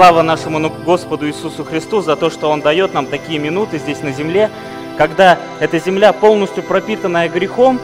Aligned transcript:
Слава 0.00 0.22
нашему 0.22 0.70
Господу 0.70 1.28
Иисусу 1.28 1.62
Христу 1.62 2.00
за 2.00 2.16
то, 2.16 2.30
что 2.30 2.48
Он 2.48 2.62
дает 2.62 2.94
нам 2.94 3.04
такие 3.04 3.38
минуты 3.38 3.76
здесь 3.76 4.00
на 4.00 4.12
земле, 4.12 4.50
когда 4.96 5.38
эта 5.60 5.78
земля 5.78 6.14
полностью 6.14 6.62
пропитанная 6.62 7.28
грехом, 7.28 7.78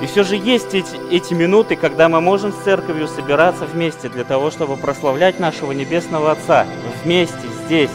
и 0.00 0.06
все 0.06 0.22
же 0.22 0.36
есть 0.36 0.72
эти, 0.72 0.94
эти 1.10 1.34
минуты, 1.34 1.74
когда 1.74 2.08
мы 2.08 2.20
можем 2.20 2.52
с 2.52 2.62
церковью 2.62 3.08
собираться 3.08 3.64
вместе 3.66 4.08
для 4.08 4.22
того, 4.22 4.52
чтобы 4.52 4.76
прославлять 4.76 5.40
нашего 5.40 5.72
Небесного 5.72 6.30
Отца 6.30 6.64
вместе 7.02 7.48
здесь, 7.64 7.90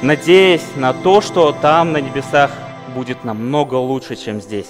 надеясь 0.00 0.76
на 0.76 0.92
то, 0.92 1.20
что 1.20 1.50
там 1.50 1.90
на 1.90 1.96
небесах 1.96 2.52
будет 2.94 3.24
намного 3.24 3.74
лучше, 3.74 4.14
чем 4.14 4.40
здесь. 4.40 4.68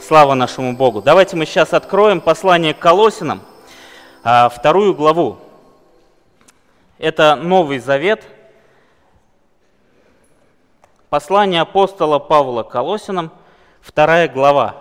Слава 0.00 0.34
нашему 0.34 0.74
Богу. 0.74 1.02
Давайте 1.02 1.34
мы 1.34 1.44
сейчас 1.44 1.72
откроем 1.72 2.20
послание 2.20 2.72
к 2.72 2.78
Колосинам, 2.78 3.40
а, 4.22 4.48
вторую 4.48 4.94
главу. 4.94 5.38
Это 6.98 7.36
Новый 7.36 7.78
Завет, 7.78 8.24
послание 11.10 11.60
апостола 11.60 12.18
Павла 12.18 12.64
Колосинам, 12.64 13.30
вторая 13.80 14.26
глава. 14.26 14.74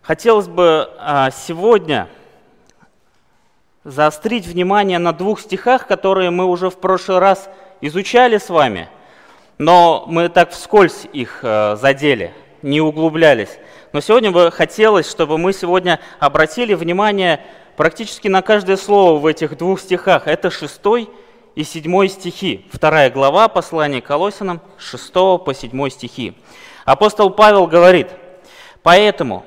Хотелось 0.00 0.48
бы 0.48 0.90
а, 0.98 1.30
сегодня 1.30 2.08
заострить 3.84 4.46
внимание 4.46 4.98
на 4.98 5.12
двух 5.12 5.40
стихах, 5.40 5.86
которые 5.86 6.30
мы 6.30 6.46
уже 6.46 6.70
в 6.70 6.78
прошлый 6.78 7.18
раз 7.18 7.50
изучали 7.82 8.38
с 8.38 8.48
вами, 8.48 8.88
но 9.58 10.04
мы 10.06 10.30
так 10.30 10.52
вскользь 10.52 11.06
их 11.12 11.40
а, 11.42 11.76
задели, 11.76 12.32
не 12.62 12.80
углублялись. 12.80 13.58
Но 13.92 14.00
сегодня 14.00 14.30
бы 14.30 14.50
хотелось, 14.50 15.10
чтобы 15.10 15.36
мы 15.36 15.52
сегодня 15.52 16.00
обратили 16.18 16.72
внимание 16.72 17.44
практически 17.76 18.28
на 18.28 18.42
каждое 18.42 18.76
слово 18.76 19.18
в 19.18 19.26
этих 19.26 19.56
двух 19.56 19.80
стихах. 19.80 20.26
Это 20.26 20.50
шестой 20.50 21.08
и 21.54 21.64
седьмой 21.64 22.08
стихи. 22.08 22.66
Вторая 22.72 23.10
глава 23.10 23.48
послания 23.48 24.00
к 24.00 24.06
Колосинам, 24.06 24.60
шестого 24.78 25.38
по 25.38 25.54
седьмой 25.54 25.90
стихи. 25.90 26.34
Апостол 26.84 27.30
Павел 27.30 27.66
говорит, 27.66 28.08
«Поэтому, 28.82 29.44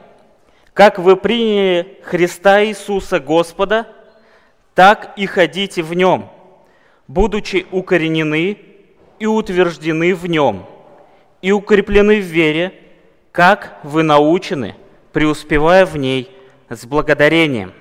как 0.73 0.99
вы 0.99 1.15
приняли 1.15 1.99
Христа 2.03 2.63
Иисуса 2.63 3.19
Господа, 3.19 3.87
так 4.73 5.13
и 5.17 5.25
ходите 5.25 5.81
в 5.81 5.93
Нем, 5.93 6.29
будучи 7.07 7.65
укоренены 7.71 8.57
и 9.19 9.25
утверждены 9.25 10.13
в 10.13 10.27
Нем, 10.27 10.65
и 11.41 11.51
укреплены 11.51 12.19
в 12.19 12.25
вере, 12.25 12.73
как 13.31 13.79
вы 13.83 14.03
научены, 14.03 14.75
преуспевая 15.13 15.85
в 15.85 15.97
ней 15.97 16.31
с 16.69 16.85
благодарением. 16.85 17.73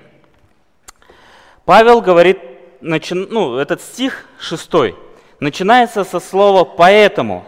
Павел 1.67 1.99
говорит, 1.99 2.39
начи... 2.79 3.13
ну, 3.13 3.57
этот 3.57 3.81
стих 3.81 4.23
шестой 4.39 4.95
начинается 5.41 6.05
со 6.05 6.21
слова 6.21 6.63
«поэтому», 6.63 7.45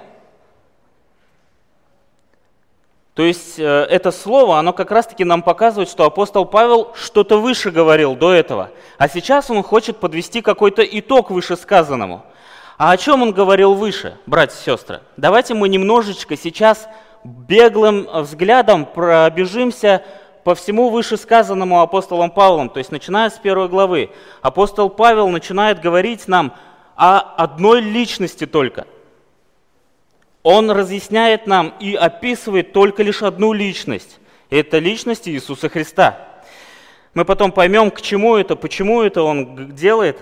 То 3.14 3.24
есть 3.24 3.58
э, 3.60 3.64
это 3.64 4.12
слово, 4.12 4.60
оно 4.60 4.74
как 4.74 4.92
раз-таки 4.92 5.24
нам 5.24 5.42
показывает, 5.42 5.90
что 5.90 6.06
апостол 6.06 6.46
Павел 6.46 6.94
что-то 6.96 7.38
выше 7.40 7.72
говорил 7.72 8.16
до 8.16 8.34
этого. 8.34 8.72
А 8.98 9.08
сейчас 9.08 9.50
он 9.50 9.64
хочет 9.64 9.98
подвести 9.98 10.42
какой-то 10.42 10.84
итог 10.84 11.30
вышесказанному. 11.30 12.24
А 12.78 12.92
о 12.92 12.98
чем 12.98 13.22
он 13.22 13.32
говорил 13.32 13.74
выше, 13.74 14.18
братья 14.26 14.58
и 14.58 14.64
сестры? 14.64 15.02
Давайте 15.18 15.54
мы 15.54 15.68
немножечко 15.68 16.38
сейчас 16.38 16.88
беглым 17.24 18.08
взглядом 18.22 18.86
пробежимся 18.86 20.02
по 20.50 20.56
всему 20.56 20.90
вышесказанному 20.90 21.80
апостолом 21.80 22.32
Павлом, 22.32 22.70
то 22.70 22.80
есть 22.80 22.92
начиная 22.92 23.30
с 23.30 23.38
первой 23.38 23.70
главы. 23.70 24.10
Апостол 24.42 24.90
Павел 24.90 25.30
начинает 25.30 25.80
говорить 25.80 26.28
нам 26.28 26.56
о 26.96 27.20
одной 27.20 27.82
личности 27.82 28.48
только– 28.48 28.88
он 30.42 30.72
разъясняет 30.72 31.46
нам 31.46 31.76
и 31.80 31.94
описывает 31.94 32.74
только 32.74 33.04
лишь 33.04 33.22
одну 33.22 33.54
личность. 33.54 34.20
Это 34.50 34.80
личность 34.80 35.28
Иисуса 35.28 35.70
Христа. 35.70 36.18
Мы 37.14 37.26
потом 37.26 37.52
поймем, 37.52 37.92
к 37.92 38.02
чему 38.02 38.36
это, 38.36 38.56
почему 38.56 39.04
это 39.04 39.22
он 39.22 39.76
делает. 39.76 40.18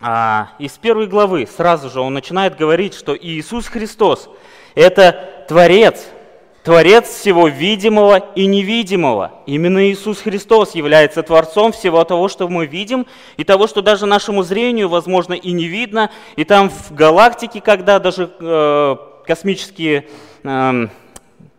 А, 0.00 0.50
из 0.60 0.72
первой 0.72 1.08
главы 1.08 1.48
сразу 1.48 1.90
же 1.90 2.00
он 2.00 2.14
начинает 2.14 2.56
говорить, 2.56 2.94
что 2.94 3.16
Иисус 3.16 3.66
Христос– 3.66 4.28
это 4.76 5.44
Творец, 5.48 6.06
Творец 6.66 7.08
всего 7.08 7.46
видимого 7.46 8.16
и 8.34 8.46
невидимого. 8.46 9.34
Именно 9.46 9.88
Иисус 9.88 10.20
Христос 10.20 10.74
является 10.74 11.22
Творцом 11.22 11.70
всего 11.70 12.02
того, 12.02 12.26
что 12.26 12.48
мы 12.48 12.66
видим, 12.66 13.06
и 13.36 13.44
того, 13.44 13.68
что 13.68 13.82
даже 13.82 14.04
нашему 14.04 14.42
зрению, 14.42 14.88
возможно, 14.88 15.34
и 15.34 15.52
не 15.52 15.66
видно. 15.66 16.10
И 16.34 16.42
там 16.42 16.70
в 16.70 16.92
галактике, 16.92 17.60
когда 17.60 18.00
даже 18.00 18.32
э, 18.40 18.96
космические 19.24 20.08
э, 20.42 20.88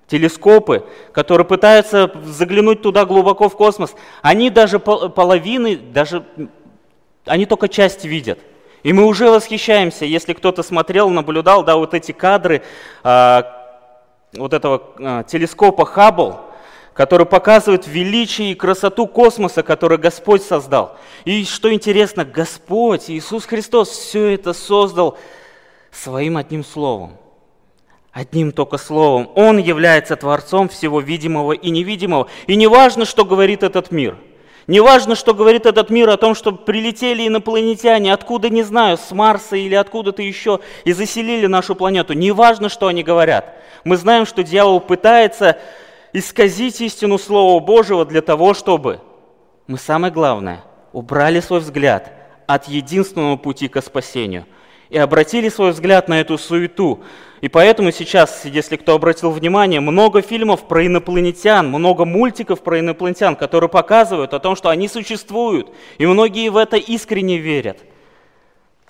телескопы, 0.07 0.83
которые 1.13 1.47
пытаются 1.47 2.11
заглянуть 2.25 2.81
туда 2.81 3.05
глубоко 3.05 3.47
в 3.47 3.55
космос, 3.55 3.95
они 4.21 4.49
даже 4.49 4.77
половины, 4.77 5.77
даже 5.77 6.25
они 7.23 7.45
только 7.45 7.69
часть 7.69 8.03
видят. 8.03 8.39
И 8.83 8.91
мы 8.91 9.05
уже 9.05 9.29
восхищаемся, 9.29 10.03
если 10.03 10.33
кто-то 10.33 10.63
смотрел, 10.63 11.09
наблюдал, 11.09 11.63
да, 11.63 11.77
вот 11.77 11.93
эти 11.93 12.11
кадры, 12.11 12.61
э, 13.05 13.43
вот 14.33 14.53
этого 14.53 14.83
э, 14.99 15.23
телескопа 15.27 15.85
Хаббл, 15.85 16.39
который 16.93 17.25
показывает 17.25 17.87
величие 17.87 18.51
и 18.51 18.55
красоту 18.55 19.07
космоса, 19.07 19.63
который 19.63 19.97
Господь 19.97 20.43
создал. 20.43 20.97
И 21.25 21.45
что 21.45 21.71
интересно, 21.71 22.25
Господь, 22.25 23.09
Иисус 23.09 23.45
Христос 23.45 23.89
все 23.89 24.33
это 24.33 24.53
создал 24.53 25.17
своим 25.91 26.37
одним 26.37 26.63
словом. 26.63 27.17
Одним 28.11 28.51
только 28.51 28.77
словом. 28.77 29.29
Он 29.35 29.59
является 29.59 30.15
Творцом 30.15 30.69
всего 30.69 31.01
видимого 31.01 31.53
и 31.53 31.69
невидимого. 31.69 32.27
И 32.47 32.55
не 32.55 32.65
важно, 32.67 33.05
что 33.05 33.25
говорит 33.25 33.63
этот 33.63 33.91
мир– 33.91 34.17
не 34.67 34.81
важно, 34.81 35.15
что 35.15 35.33
говорит 35.33 35.65
этот 35.65 35.89
мир 35.89 36.09
о 36.09 36.17
том, 36.17 36.35
что 36.35 36.51
прилетели 36.51 37.25
инопланетяне, 37.25 38.13
откуда 38.13 38.49
не 38.49 38.63
знаю, 38.63 38.97
с 38.97 39.11
Марса 39.11 39.55
или 39.55 39.75
откуда-то 39.75 40.21
еще, 40.21 40.59
и 40.83 40.91
заселили 40.91 41.47
нашу 41.47 41.73
планету. 41.73 42.11
Не 42.11 42.31
важно, 42.31 42.67
что 42.67 42.87
они 42.87 43.01
говорят. 43.01 43.55
Мы 43.85 43.95
знаем, 43.95 44.25
что 44.25 44.43
дьявол 44.43 44.81
пытается 44.81 45.57
исказить 46.11 46.81
истину 46.81 47.17
Слова 47.17 47.61
Божьего 47.61 48.05
для 48.05 48.21
того, 48.21 48.53
чтобы 48.53 48.99
мы, 49.67 49.77
самое 49.77 50.11
главное, 50.11 50.65
убрали 50.91 51.39
свой 51.39 51.61
взгляд 51.61 52.11
от 52.45 52.67
единственного 52.67 53.37
пути 53.37 53.69
к 53.69 53.81
спасению 53.81 54.45
и 54.89 54.97
обратили 54.97 55.47
свой 55.47 55.71
взгляд 55.71 56.09
на 56.09 56.19
эту 56.19 56.37
суету, 56.37 57.03
и 57.41 57.49
поэтому 57.49 57.91
сейчас, 57.91 58.45
если 58.45 58.77
кто 58.77 58.95
обратил 58.95 59.31
внимание, 59.31 59.79
много 59.79 60.21
фильмов 60.21 60.67
про 60.67 60.85
инопланетян, 60.85 61.67
много 61.67 62.05
мультиков 62.05 62.61
про 62.61 62.79
инопланетян, 62.79 63.35
которые 63.35 63.69
показывают 63.69 64.33
о 64.33 64.39
том, 64.39 64.55
что 64.55 64.69
они 64.69 64.87
существуют, 64.87 65.69
и 65.97 66.05
многие 66.05 66.49
в 66.49 66.57
это 66.57 66.77
искренне 66.77 67.37
верят. 67.37 67.79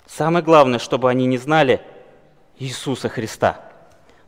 Самое 0.06 0.42
главное, 0.44 0.78
чтобы 0.78 1.10
они 1.10 1.26
не 1.26 1.36
знали 1.36 1.80
Иисуса 2.58 3.08
Христа. 3.08 3.60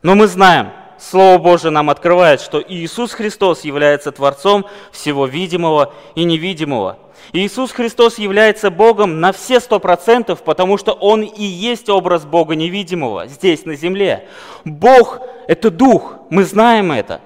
Но 0.03 0.15
мы 0.15 0.27
знаем, 0.27 0.71
Слово 1.01 1.37
Божие 1.39 1.71
нам 1.71 1.89
открывает, 1.89 2.41
что 2.41 2.63
Иисус 2.65 3.13
Христос 3.13 3.63
является 3.63 4.11
Творцом 4.11 4.65
всего 4.91 5.25
видимого 5.25 5.93
и 6.15 6.23
невидимого– 6.23 6.99
Иисус 7.33 7.71
Христос 7.71 8.17
является 8.17 8.69
Богом 8.69 9.21
на 9.21 9.31
все 9.31 9.59
сто 9.59 9.79
процентов, 9.79 10.43
потому 10.43 10.77
что 10.77 10.91
Он 10.91 11.21
и 11.21 11.43
есть 11.43 11.89
образ 11.89 12.25
Бога 12.25 12.55
невидимого 12.55 13.27
здесь, 13.27 13.65
на 13.65 13.75
земле. 13.75 14.27
Бог– 14.65 15.21
это 15.47 15.71
Дух, 15.71 16.15
мы 16.29 16.43
знаем 16.43 16.91
это. 16.91 17.21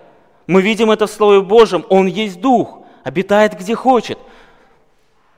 Мы 0.46 0.62
видим 0.62 0.92
это 0.92 1.08
в 1.08 1.12
Слове 1.12 1.42
Божьем, 1.42 1.86
Он 1.90 2.06
есть 2.06 2.40
Дух, 2.40 2.82
обитает 3.04 3.58
где 3.58 3.74
хочет. 3.74 4.20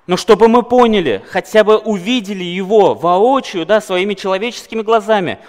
Но 0.05 0.17
чтобы 0.17 0.49
мы 0.49 0.63
поняли, 0.63 1.23
хотя 1.29 1.63
бы 1.63 1.77
увидели 1.77 2.43
Его 2.43 2.93
воочию, 2.93 3.65
да, 3.65 3.79
своими 3.79 4.15
человеческими 4.15 4.81
глазами, 4.81 5.39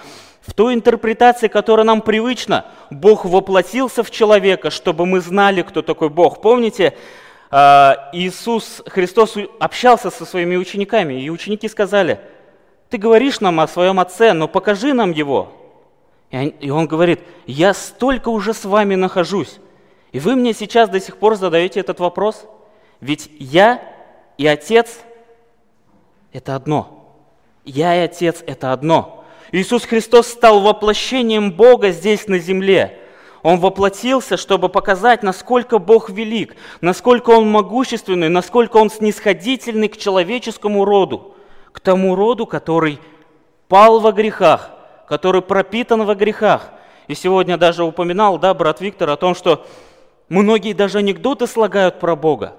в 0.48 0.54
той 0.54 0.72
интерпретации, 0.72 1.46
которая 1.48 1.84
нам 1.84 2.00
привычна, 2.00 2.64
Бог 2.90 3.26
воплотился 3.26 4.02
в 4.02 4.10
человека, 4.10 4.70
чтобы 4.70 5.04
мы 5.04 5.20
знали, 5.20 5.60
кто 5.60 5.82
такой 5.82 6.08
Бог. 6.08 6.40
Помните, 6.40 6.96
а, 7.50 8.08
Иисус 8.14 8.82
Христос 8.86 9.36
общался 9.60 10.10
со 10.10 10.24
своими 10.24 10.56
учениками, 10.56 11.22
и 11.22 11.28
ученики 11.28 11.68
сказали, 11.68 12.18
ты 12.88 12.96
говоришь 12.96 13.40
нам 13.40 13.60
о 13.60 13.68
своем 13.68 14.00
Отце, 14.00 14.32
но 14.32 14.48
покажи 14.48 14.94
нам 14.94 15.10
Его. 15.10 15.52
И 16.30 16.70
он 16.70 16.86
говорит, 16.86 17.20
я 17.46 17.74
столько 17.74 18.30
уже 18.30 18.54
с 18.54 18.64
вами 18.64 18.94
нахожусь, 18.94 19.58
и 20.12 20.18
вы 20.18 20.34
мне 20.34 20.54
сейчас 20.54 20.88
до 20.88 20.98
сих 20.98 21.18
пор 21.18 21.36
задаете 21.36 21.80
этот 21.80 22.00
вопрос? 22.00 22.46
Ведь 23.02 23.30
я 23.38 23.82
и 24.38 24.46
Отец– 24.46 25.00
это 26.32 26.54
одно. 26.54 27.14
Я 27.66 27.94
и 27.94 28.00
Отец– 28.06 28.42
это 28.46 28.72
одно. 28.72 29.18
Иисус 29.52 29.84
Христос 29.84 30.28
стал 30.28 30.60
воплощением 30.60 31.52
Бога 31.52 31.90
здесь 31.90 32.28
на 32.28 32.38
земле– 32.38 32.98
Он 33.42 33.60
воплотился, 33.60 34.36
чтобы 34.36 34.68
показать, 34.68 35.22
насколько 35.22 35.78
Бог 35.78 36.10
велик, 36.10 36.56
насколько 36.80 37.30
Он 37.30 37.48
могущественный, 37.50 38.28
насколько 38.28 38.76
Он 38.78 38.90
снисходительный 38.90 39.88
к 39.88 39.96
человеческому 39.96 40.84
роду, 40.84 41.34
к 41.72 41.80
тому 41.80 42.14
роду, 42.14 42.46
который 42.46 42.98
пал 43.68 44.00
во 44.00 44.12
грехах, 44.12 44.70
который 45.06 45.42
пропитан 45.42 46.04
во 46.04 46.14
грехах. 46.14 46.70
И 47.06 47.14
сегодня 47.14 47.56
даже 47.56 47.84
упоминал, 47.84 48.38
да, 48.38 48.52
брат 48.54 48.80
Виктор, 48.80 49.08
о 49.10 49.16
том, 49.16 49.34
что 49.34 49.64
многие 50.28 50.72
даже 50.72 50.98
анекдоты 50.98 51.46
слагают 51.46 52.00
про 52.00 52.16
Бога. 52.16 52.54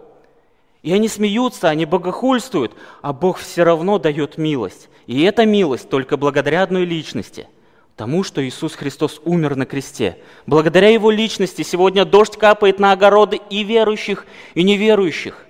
И 0.81 0.93
они 0.93 1.07
смеются, 1.07 1.69
они 1.69 1.85
богохульствуют, 1.85 2.73
а 3.01 3.13
Бог 3.13 3.37
все 3.37 3.63
равно 3.63 3.99
дает 3.99 4.37
милость. 4.37 4.89
И 5.07 5.23
эта 5.23 5.45
милость 5.45 5.89
только 5.89 6.17
благодаря 6.17 6.63
одной 6.63 6.85
личности– 6.85 7.47
тому, 7.99 8.23
что 8.23 8.41
Иисус 8.47 8.75
Христос 8.75 9.19
умер 9.25 9.57
на 9.57 9.65
кресте. 9.65 10.19
Благодаря 10.45 10.87
Его 10.87 11.11
личности 11.11 11.63
сегодня 11.63 12.05
дождь 12.05 12.37
капает 12.37 12.79
на 12.79 12.93
огороды 12.93 13.41
и 13.49 13.65
верующих, 13.65 14.25
и 14.53 14.63
неверующих. 14.63 15.45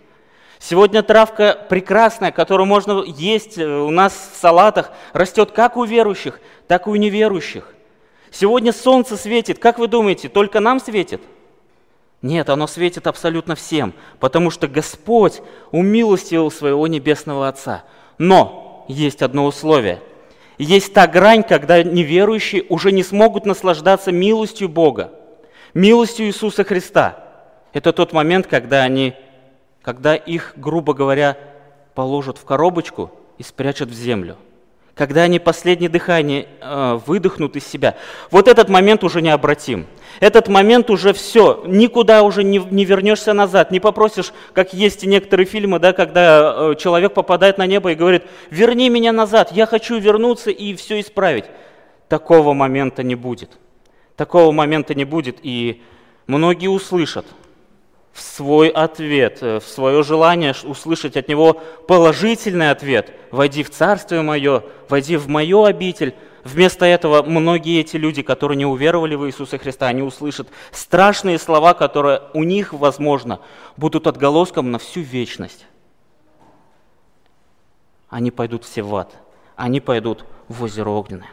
Сегодня 0.57 1.03
травка 1.03 1.55
прекрасная, 1.69 2.31
которую 2.31 2.65
можно 2.65 3.03
есть 3.05 3.59
э, 3.59 3.67
у 3.67 3.91
нас 3.91 4.31
в 4.33 4.35
салатах, 4.35 4.91
растет 5.13 5.51
как 5.51 5.77
у 5.77 5.83
верующих, 5.83 6.41
так 6.67 6.87
и 6.87 6.89
у 6.89 6.95
неверующих. 6.95 7.71
Сегодня 8.31 8.73
солнце 8.73 9.15
светит, 9.15 9.59
как 9.59 9.77
вы 9.77 9.87
думаете, 9.87 10.27
только 10.27 10.59
нам 10.59 10.79
светит? 10.79 11.21
Нет, 12.21 12.49
оно 12.49 12.67
светит 12.67 13.07
абсолютно 13.07 13.55
всем, 13.55 13.93
потому 14.19 14.49
что 14.49 14.67
Господь 14.67 15.41
умилостивил 15.71 16.51
своего 16.51 16.85
Небесного 16.87 17.47
Отца. 17.47 17.83
Но 18.17 18.85
есть 18.89 19.21
одно 19.21 19.45
условие. 19.45 20.01
Есть 20.57 20.93
та 20.93 21.07
грань, 21.07 21.43
когда 21.43 21.81
неверующие 21.81 22.65
уже 22.67 22.91
не 22.91 23.03
смогут 23.03 23.45
наслаждаться 23.45 24.11
милостью 24.11 24.67
Бога, 24.67 25.11
милостью 25.73 26.25
Иисуса 26.25 26.65
Христа. 26.65 27.23
Это 27.71 27.93
тот 27.93 28.11
момент, 28.11 28.47
когда 28.47 28.83
они, 28.83 29.13
когда 29.81 30.15
их, 30.15 30.53
грубо 30.57 30.93
говоря, 30.93 31.37
положат 31.95 32.37
в 32.37 32.43
коробочку 32.43 33.11
и 33.37 33.43
спрячут 33.43 33.89
в 33.89 33.93
землю– 33.93 34.35
когда 34.95 35.23
они 35.23 35.39
последнее 35.39 35.89
дыхание 35.89 36.47
э, 36.61 36.99
выдохнут 37.05 37.55
из 37.55 37.65
себя, 37.65 37.95
вот 38.31 38.47
этот 38.47 38.69
момент 38.69 39.03
уже 39.03 39.21
необратим. 39.21 39.87
Этот 40.19 40.47
момент 40.47 40.89
уже 40.89 41.13
все, 41.13 41.63
никуда 41.65 42.23
уже 42.23 42.43
не, 42.43 42.57
не 42.57 42.83
вернешься 42.83 43.33
назад, 43.33 43.71
не 43.71 43.79
попросишь, 43.79 44.33
как 44.53 44.73
есть 44.73 45.05
некоторые 45.05 45.45
фильмы, 45.45 45.79
да, 45.79 45.93
когда 45.93 46.53
э, 46.55 46.75
человек 46.77 47.13
попадает 47.13 47.57
на 47.57 47.65
небо 47.65 47.91
и 47.91 47.95
говорит, 47.95 48.23
верни 48.49 48.89
меня 48.89 49.13
назад, 49.13 49.51
я 49.51 49.65
хочу 49.65 49.97
вернуться 49.99 50.51
и 50.51 50.75
все 50.75 50.99
исправить. 50.99 51.45
Такого 52.07 52.53
момента 52.53 53.03
не 53.03 53.15
будет. 53.15 53.51
Такого 54.15 54.51
момента 54.51 54.93
не 54.95 55.05
будет, 55.05 55.37
и 55.43 55.81
многие 56.27 56.67
услышат– 56.67 57.25
в 58.13 58.21
свой 58.21 58.69
ответ, 58.69 59.39
э, 59.41 59.59
в 59.59 59.63
свое 59.63 60.03
желание 60.03 60.53
услышать 60.63 61.17
от 61.17 61.27
Него 61.27 61.53
положительный 61.87 62.71
ответ. 62.71 63.13
«Войди 63.31 63.63
в 63.63 63.69
Царствие 63.69 64.21
Мое, 64.21 64.63
войди 64.87 65.17
в 65.17 65.27
Мою 65.27 65.63
обитель». 65.63 66.15
Вместо 66.45 66.85
этого 66.85 67.21
многие 67.21 67.81
эти 67.81 67.97
люди, 67.97 68.21
которые 68.21 68.57
не 68.57 68.65
уверовали 68.65 69.15
в 69.15 69.27
Иисуса 69.27 69.57
Христа, 69.57 69.87
они 69.87 70.01
услышат 70.01 70.47
страшные 70.71 71.37
слова, 71.37 71.73
которые 71.73 72.21
у 72.33 72.43
них, 72.43 72.71
возможно, 72.71 73.41
будут 73.75 74.07
отголоском 74.07 74.71
на 74.71 74.79
всю 74.79 75.01
вечность. 75.01 75.65
Они 78.07 78.31
пойдут 78.31 78.63
все 78.63 78.83
в 78.83 78.95
ад. 78.95 79.13
Они 79.57 79.81
пойдут 79.81 80.23
в 80.47 80.63
озеро 80.63 80.89
огненное. 80.89 81.29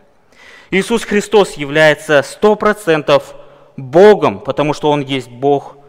Иисус 0.72 1.04
Христос 1.04 1.52
является 1.52 2.22
сто 2.22 2.56
процентов 2.56 3.36
Богом, 3.76 4.40
потому 4.40 4.74
что 4.74 4.90
Он 4.90 5.02
есть 5.02 5.28
Бог– 5.28 5.76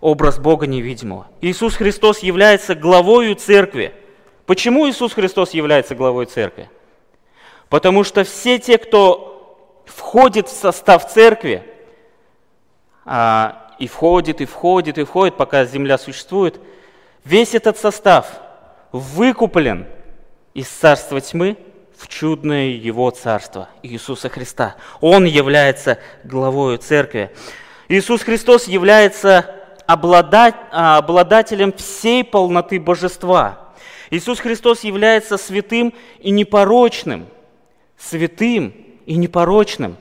образ 0.00 0.38
Бога 0.38 0.66
невидимого. 0.66 1.26
Иисус 1.40 1.76
Христос 1.76 2.20
является 2.20 2.74
главою 2.74 3.34
церкви. 3.34 3.94
Почему 4.46 4.88
Иисус 4.88 5.12
Христос 5.12 5.50
является 5.50 5.94
главой 5.94 6.26
церкви? 6.26 6.70
Потому 7.68 8.02
что 8.02 8.24
все 8.24 8.58
те, 8.58 8.78
кто 8.78 9.84
входит 9.86 10.48
в 10.48 10.52
состав 10.52 11.10
церкви, 11.12 11.62
а, 13.04 13.74
и 13.78 13.86
входит, 13.86 14.40
и 14.40 14.44
входит, 14.44 14.98
и 14.98 15.04
входит, 15.04 15.36
пока 15.36 15.64
земля 15.64 15.98
существует, 15.98 16.60
весь 17.24 17.54
этот 17.54 17.78
состав 17.78 18.26
выкуплен 18.92 19.86
из 20.54 20.68
царства 20.68 21.20
тьмы 21.20 21.56
в 21.96 22.08
чудное 22.08 22.68
Его 22.68 23.10
царство 23.10 23.68
Иисуса 23.82 24.28
Христа. 24.28 24.76
Он 25.00 25.24
является 25.24 25.98
главой 26.24 26.78
церкви. 26.78 27.30
Иисус 27.88 28.22
Христос 28.22 28.66
является 28.66 29.59
а, 29.92 30.98
обладателем 30.98 31.72
всей 31.72 32.22
полноты 32.22 32.78
божества. 32.78 33.58
Иисус 34.10 34.38
Христос 34.40 34.84
является 34.84 35.36
святым 35.36 35.92
и 36.20 36.30
непорочным. 36.30 37.26
Святым 37.98 38.72
и 39.06 39.16
непорочным. 39.16 39.96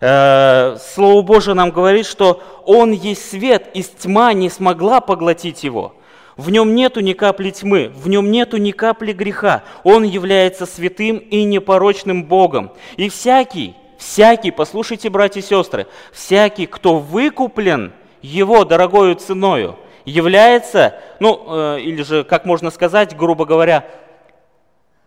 Э, 0.00 0.76
Слово 0.94 1.22
Божие 1.22 1.54
нам 1.54 1.70
говорит, 1.70 2.06
что 2.06 2.42
Он 2.64 2.92
есть 2.92 3.30
свет, 3.30 3.68
и 3.74 3.82
тьма 3.82 4.32
не 4.32 4.50
смогла 4.50 5.00
поглотить 5.00 5.64
Его. 5.64 5.94
В 6.36 6.50
нем 6.50 6.74
нету 6.74 7.00
ни 7.00 7.12
капли 7.12 7.50
тьмы, 7.50 7.90
в 7.94 8.08
нем 8.08 8.30
нету 8.30 8.58
ни 8.58 8.70
капли 8.70 9.12
греха. 9.12 9.62
Он 9.84 10.04
является 10.04 10.66
святым 10.66 11.16
и 11.16 11.44
непорочным 11.44 12.24
Богом. 12.24 12.72
И 12.96 13.08
всякий, 13.08 13.74
всякий, 13.96 14.50
послушайте, 14.50 15.08
братья 15.08 15.40
и 15.40 15.44
сестры, 15.44 15.86
всякий, 16.12 16.66
кто 16.66 16.98
выкуплен– 16.98 17.92
его 18.26 18.64
дорогою 18.64 19.14
ценою 19.14 19.76
является, 20.04 20.94
ну, 21.20 21.44
э, 21.46 21.80
или 21.80 22.02
же, 22.02 22.24
как 22.24 22.44
можно 22.44 22.70
сказать, 22.70 23.16
грубо 23.16 23.44
говоря, 23.44 23.86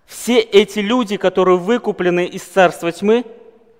все 0.05 0.39
эти 0.39 0.79
люди, 0.79 1.17
которые 1.17 1.57
выкуплены 1.57 2.25
из 2.25 2.43
царства 2.43 2.91
тьмы, 2.91 3.25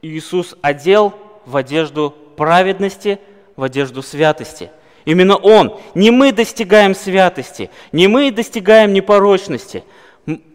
Иисус 0.01 0.55
одел 0.61 1.13
в 1.45 1.57
одежду 1.57 2.13
праведности, 2.37 3.19
в 3.55 3.63
одежду 3.63 4.01
святости. 4.01 4.71
Именно 5.05 5.37
Он. 5.37 5.77
Не 5.95 6.11
мы 6.11 6.31
достигаем 6.31 6.93
святости, 6.93 7.69
не 7.91 8.07
мы 8.07 8.31
достигаем 8.31 8.93
непорочности. 8.93 9.83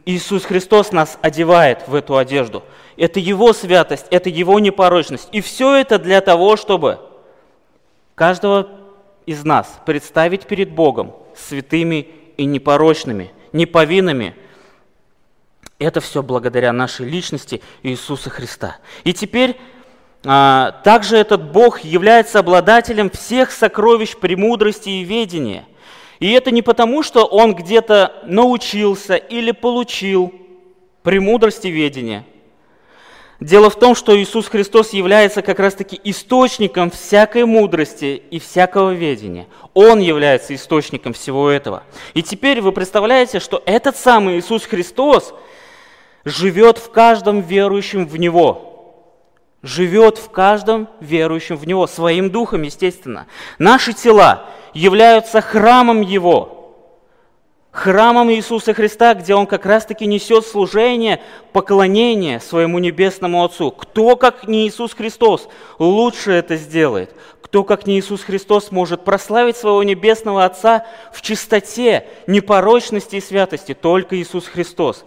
Иисус 0.06 0.44
Христос 0.44 0.92
нас 0.92 1.18
одевает 1.22 1.88
в 1.88 1.94
эту 1.94 2.16
одежду. 2.16 2.62
Это 2.96 3.18
Его 3.18 3.52
святость, 3.52 4.06
это 4.10 4.28
Его 4.28 4.60
непорочность. 4.60 5.28
И 5.32 5.40
все 5.40 5.74
это 5.74 5.98
для 5.98 6.20
того, 6.20 6.56
чтобы 6.56 7.00
каждого 8.14 8.68
из 9.26 9.44
нас 9.44 9.80
представить 9.86 10.46
перед 10.46 10.70
Богом 10.70 11.14
святыми 11.36 12.08
и 12.36 12.44
непорочными, 12.44 13.32
неповинными. 13.52 14.34
Это 15.78 16.00
все 16.00 16.22
благодаря 16.22 16.72
нашей 16.72 17.06
личности 17.06 17.60
Иисуса 17.82 18.30
Христа. 18.30 18.78
И 19.02 19.12
теперь 19.12 19.56
а, 20.24 20.80
также 20.84 21.16
этот 21.16 21.52
Бог 21.52 21.80
является 21.80 22.38
обладателем 22.38 23.10
всех 23.10 23.50
сокровищ 23.50 24.16
премудрости 24.16 24.88
и 24.88 25.04
ведения. 25.04 25.64
И 26.20 26.30
это 26.30 26.50
не 26.50 26.62
потому, 26.62 27.02
что 27.02 27.24
Он 27.24 27.54
где-то 27.54 28.22
научился 28.24 29.16
или 29.16 29.50
получил 29.50 30.32
премудрости 31.02 31.66
ведения– 31.68 32.24
Дело 33.44 33.68
в 33.68 33.78
том, 33.78 33.94
что 33.94 34.18
Иисус 34.18 34.48
Христос 34.48 34.94
является 34.94 35.42
как 35.42 35.58
раз-таки 35.58 36.00
источником 36.02 36.90
всякой 36.90 37.44
мудрости 37.44 38.22
и 38.30 38.38
всякого 38.38 38.92
ведения. 38.94 39.48
Он 39.74 40.00
является 40.00 40.54
источником 40.54 41.12
всего 41.12 41.50
этого. 41.50 41.82
И 42.14 42.22
теперь 42.22 42.62
вы 42.62 42.72
представляете, 42.72 43.40
что 43.40 43.62
этот 43.66 43.98
самый 43.98 44.38
Иисус 44.38 44.64
Христос 44.64 45.34
живет 46.24 46.78
в 46.78 46.90
каждом 46.90 47.42
верующем 47.42 48.06
в 48.06 48.16
Него. 48.16 49.12
Живет 49.62 50.16
в 50.16 50.30
каждом 50.30 50.88
верующем 51.00 51.58
в 51.58 51.66
Него, 51.66 51.86
своим 51.86 52.30
духом, 52.30 52.62
естественно. 52.62 53.26
Наши 53.58 53.92
тела 53.92 54.46
являются 54.72 55.42
храмом 55.42 56.00
Его– 56.00 56.60
храмом 57.74 58.30
Иисуса 58.30 58.72
Христа, 58.72 59.14
где 59.14 59.34
Он 59.34 59.46
как 59.46 59.66
раз-таки 59.66 60.06
несет 60.06 60.46
служение, 60.46 61.20
поклонение 61.52 62.40
своему 62.40 62.78
Небесному 62.78 63.44
Отцу. 63.44 63.72
Кто, 63.72 64.16
как 64.16 64.46
не 64.46 64.66
Иисус 64.66 64.94
Христос, 64.94 65.48
лучше 65.78 66.30
это 66.30 66.56
сделает? 66.56 67.14
Кто, 67.42 67.64
как 67.64 67.86
не 67.86 67.98
Иисус 67.98 68.22
Христос, 68.22 68.70
может 68.70 69.04
прославить 69.04 69.56
своего 69.56 69.82
Небесного 69.82 70.44
Отца 70.44 70.86
в 71.12 71.20
чистоте, 71.20 72.06
непорочности 72.28 73.16
и 73.16 73.20
святости? 73.20 73.74
Только 73.74 74.16
Иисус 74.16 74.46
Христос. 74.46 75.04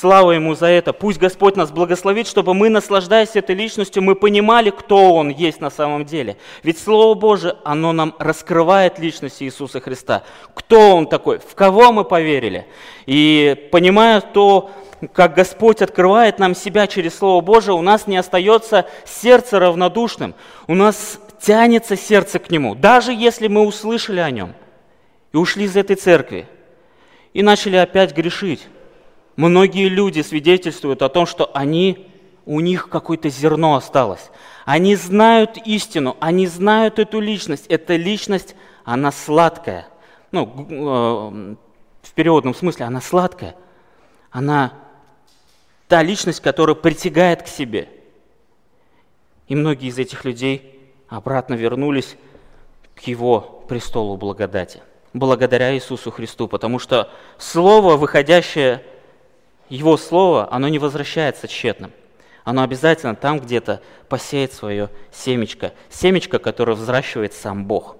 Слава 0.00 0.30
Ему 0.32 0.54
за 0.54 0.68
это. 0.68 0.94
Пусть 0.94 1.18
Господь 1.18 1.54
нас 1.54 1.70
благословит, 1.70 2.26
чтобы 2.26 2.54
мы, 2.54 2.70
наслаждаясь 2.70 3.36
этой 3.36 3.54
личностью, 3.54 4.02
мы 4.02 4.14
понимали, 4.14 4.70
кто 4.70 5.14
Он 5.14 5.28
есть 5.28 5.60
на 5.60 5.68
самом 5.68 6.06
деле. 6.06 6.38
Ведь 6.62 6.78
Слово 6.78 7.12
Божие, 7.12 7.56
оно 7.62 7.92
нам 7.92 8.14
раскрывает 8.18 8.98
личность 8.98 9.42
Иисуса 9.42 9.80
Христа. 9.80 10.22
Кто 10.54 10.96
Он 10.96 11.06
такой, 11.06 11.40
в 11.40 11.54
кого 11.54 11.92
мы 11.92 12.04
поверили. 12.04 12.66
И 13.04 13.68
понимая 13.70 14.22
то, 14.22 14.70
как 15.12 15.34
Господь 15.34 15.82
открывает 15.82 16.38
нам 16.38 16.54
себя 16.54 16.86
через 16.86 17.18
Слово 17.18 17.42
Божие, 17.42 17.74
у 17.74 17.82
нас 17.82 18.06
не 18.06 18.16
остается 18.16 18.86
сердце 19.04 19.60
равнодушным. 19.60 20.34
У 20.68 20.74
нас 20.74 21.20
тянется 21.38 21.98
сердце 21.98 22.38
к 22.38 22.50
Нему, 22.50 22.74
даже 22.74 23.12
если 23.12 23.46
мы 23.46 23.66
услышали 23.66 24.20
о 24.20 24.30
Нем 24.30 24.54
и 25.34 25.36
ушли 25.36 25.64
из 25.64 25.76
этой 25.76 25.96
церкви 25.96 26.46
и 27.34 27.42
начали 27.42 27.76
опять 27.76 28.16
грешить. 28.16 28.66
Многие 29.36 29.88
люди 29.88 30.20
свидетельствуют 30.20 31.02
о 31.02 31.08
том, 31.08 31.26
что 31.26 31.50
они, 31.54 32.06
у 32.44 32.60
них 32.60 32.88
какое-то 32.88 33.28
зерно 33.28 33.76
осталось. 33.76 34.30
Они 34.64 34.94
знают 34.94 35.56
истину, 35.64 36.16
они 36.20 36.46
знают 36.46 36.98
эту 36.98 37.20
личность. 37.20 37.66
Эта 37.68 37.96
личность, 37.96 38.54
она 38.84 39.10
сладкая. 39.10 39.88
Ну, 40.30 40.66
э, 40.70 41.54
в 42.02 42.12
переводном 42.14 42.54
смысле, 42.54 42.86
она 42.86 43.00
сладкая. 43.00 43.56
Она 44.30 44.72
та 45.88 46.02
личность, 46.02 46.40
которая 46.40 46.74
притягает 46.74 47.42
к 47.42 47.46
себе. 47.46 47.88
И 49.48 49.54
многие 49.54 49.88
из 49.88 49.98
этих 49.98 50.24
людей 50.24 50.80
обратно 51.08 51.54
вернулись 51.54 52.16
к 52.94 53.00
Его 53.00 53.64
престолу 53.68 54.16
благодати. 54.16 54.82
Благодаря 55.12 55.74
Иисусу 55.74 56.10
Христу, 56.10 56.48
потому 56.48 56.78
что 56.78 57.10
Слово, 57.36 57.96
выходящее, 57.96 58.82
Его 59.68 59.96
Слово, 59.96 60.48
оно 60.50 60.68
не 60.68 60.78
возвращается 60.78 61.48
тщетным. 61.48 61.92
Оно 62.44 62.62
обязательно 62.62 63.14
там 63.14 63.38
где-то 63.38 63.80
посеет 64.08 64.52
свое 64.52 64.90
семечко, 65.12 65.72
семечко, 65.88 66.38
которое 66.38 66.74
взращивает 66.74 67.34
сам 67.34 67.64
Бог. 67.64 67.96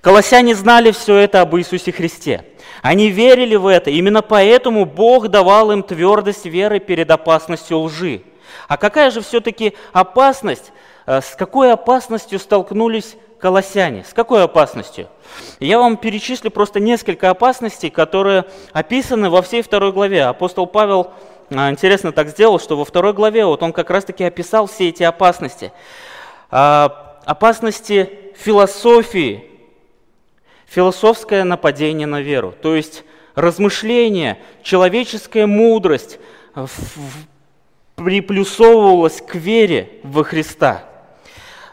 Колоссяне 0.00 0.54
знали 0.54 0.90
все 0.92 1.16
это 1.16 1.40
об 1.40 1.56
Иисусе 1.56 1.92
Христе. 1.92 2.44
Они 2.82 3.10
верили 3.10 3.56
в 3.56 3.66
это. 3.66 3.90
Именно 3.90 4.22
поэтому 4.22 4.84
Бог 4.84 5.28
давал 5.28 5.72
им 5.72 5.82
твердость 5.82 6.46
веры 6.46 6.78
перед 6.78 7.10
опасностью 7.10 7.78
лжи. 7.80 8.22
А 8.68 8.76
какая 8.76 9.10
же 9.10 9.20
все-таки 9.20 9.74
опасность, 9.92 10.72
э, 11.06 11.20
с 11.20 11.34
какой 11.34 11.72
опасностью 11.72 12.38
столкнулись 12.38 13.16
колоссяне? 13.38 14.04
С 14.04 14.12
какой 14.12 14.44
опасностью? 14.44 15.08
Я 15.60 15.78
вам 15.78 15.96
перечислю 15.96 16.50
просто 16.50 16.80
несколько 16.80 17.30
опасностей, 17.30 17.90
которые 17.90 18.44
описаны 18.72 19.30
во 19.30 19.42
всей 19.42 19.62
второй 19.62 19.92
главе. 19.92 20.24
Апостол 20.24 20.66
Павел 20.66 21.12
э, 21.50 21.70
интересно 21.70 22.12
так 22.12 22.28
сделал, 22.28 22.58
что 22.58 22.76
во 22.76 22.84
второй 22.84 23.12
главе 23.12 23.44
вот 23.44 23.62
он 23.62 23.72
как 23.72 23.90
раз-таки 23.90 24.24
описал 24.24 24.66
все 24.66 24.88
эти 24.88 25.02
опасности. 25.02 25.72
А, 26.50 27.18
опасности 27.24 28.32
философии, 28.36 29.44
философское 30.66 31.44
нападение 31.44 32.06
на 32.06 32.20
веру, 32.20 32.54
то 32.60 32.74
есть 32.74 33.04
размышление, 33.34 34.38
человеческая 34.62 35.46
мудрость 35.46 36.18
приплюсовывалась 37.96 39.20
к 39.20 39.34
вере 39.34 40.00
во 40.02 40.24
Христа. 40.24 40.84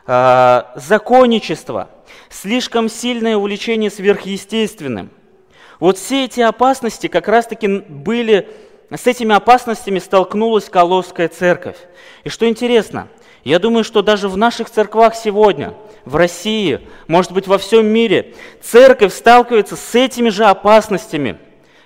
А, 0.07 0.71
законничество, 0.75 1.89
слишком 2.29 2.89
сильное 2.89 3.37
увлечение 3.37 3.89
сверхъестественным. 3.89 5.09
Вот 5.79 5.97
все 5.97 6.25
эти 6.25 6.41
опасности 6.41 7.07
как 7.07 7.27
раз-таки 7.27 7.67
были, 7.67 8.49
с 8.91 9.07
этими 9.07 9.35
опасностями 9.35 9.99
столкнулась 9.99 10.69
Колосская 10.69 11.27
церковь. 11.27 11.77
И 12.23 12.29
что 12.29 12.47
интересно, 12.47 13.07
я 13.43 13.59
думаю, 13.59 13.83
что 13.83 14.01
даже 14.01 14.29
в 14.29 14.37
наших 14.37 14.69
церквах 14.69 15.15
сегодня– 15.15 15.73
в 16.05 16.15
России, 16.15 16.81
может 17.07 17.31
быть, 17.31 17.47
во 17.47 17.57
всем 17.57 17.87
мире, 17.87 18.35
церковь 18.61 19.13
сталкивается 19.13 19.75
с 19.75 19.95
этими 19.95 20.29
же 20.29 20.45
опасностями, 20.45 21.37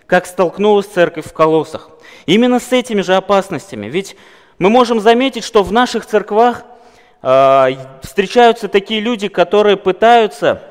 как 0.06 0.26
столкнулась 0.26 0.88
церковь 0.88 1.26
в 1.26 1.34
Колоссах. 1.34 1.90
Именно 2.26 2.60
с 2.60 2.72
этими 2.72 3.02
же 3.02 3.16
опасностями. 3.16 3.88
Ведь 3.88 4.16
мы 4.60 4.70
можем 4.70 5.00
заметить, 5.00 5.46
что 5.46 5.64
в 5.64 5.72
наших 5.72 6.06
церквах 6.06 6.64
встречаются 7.22 8.68
такие 8.68 9.02
люди, 9.02 9.28
которые 9.28 9.78
пытаются 9.78 10.62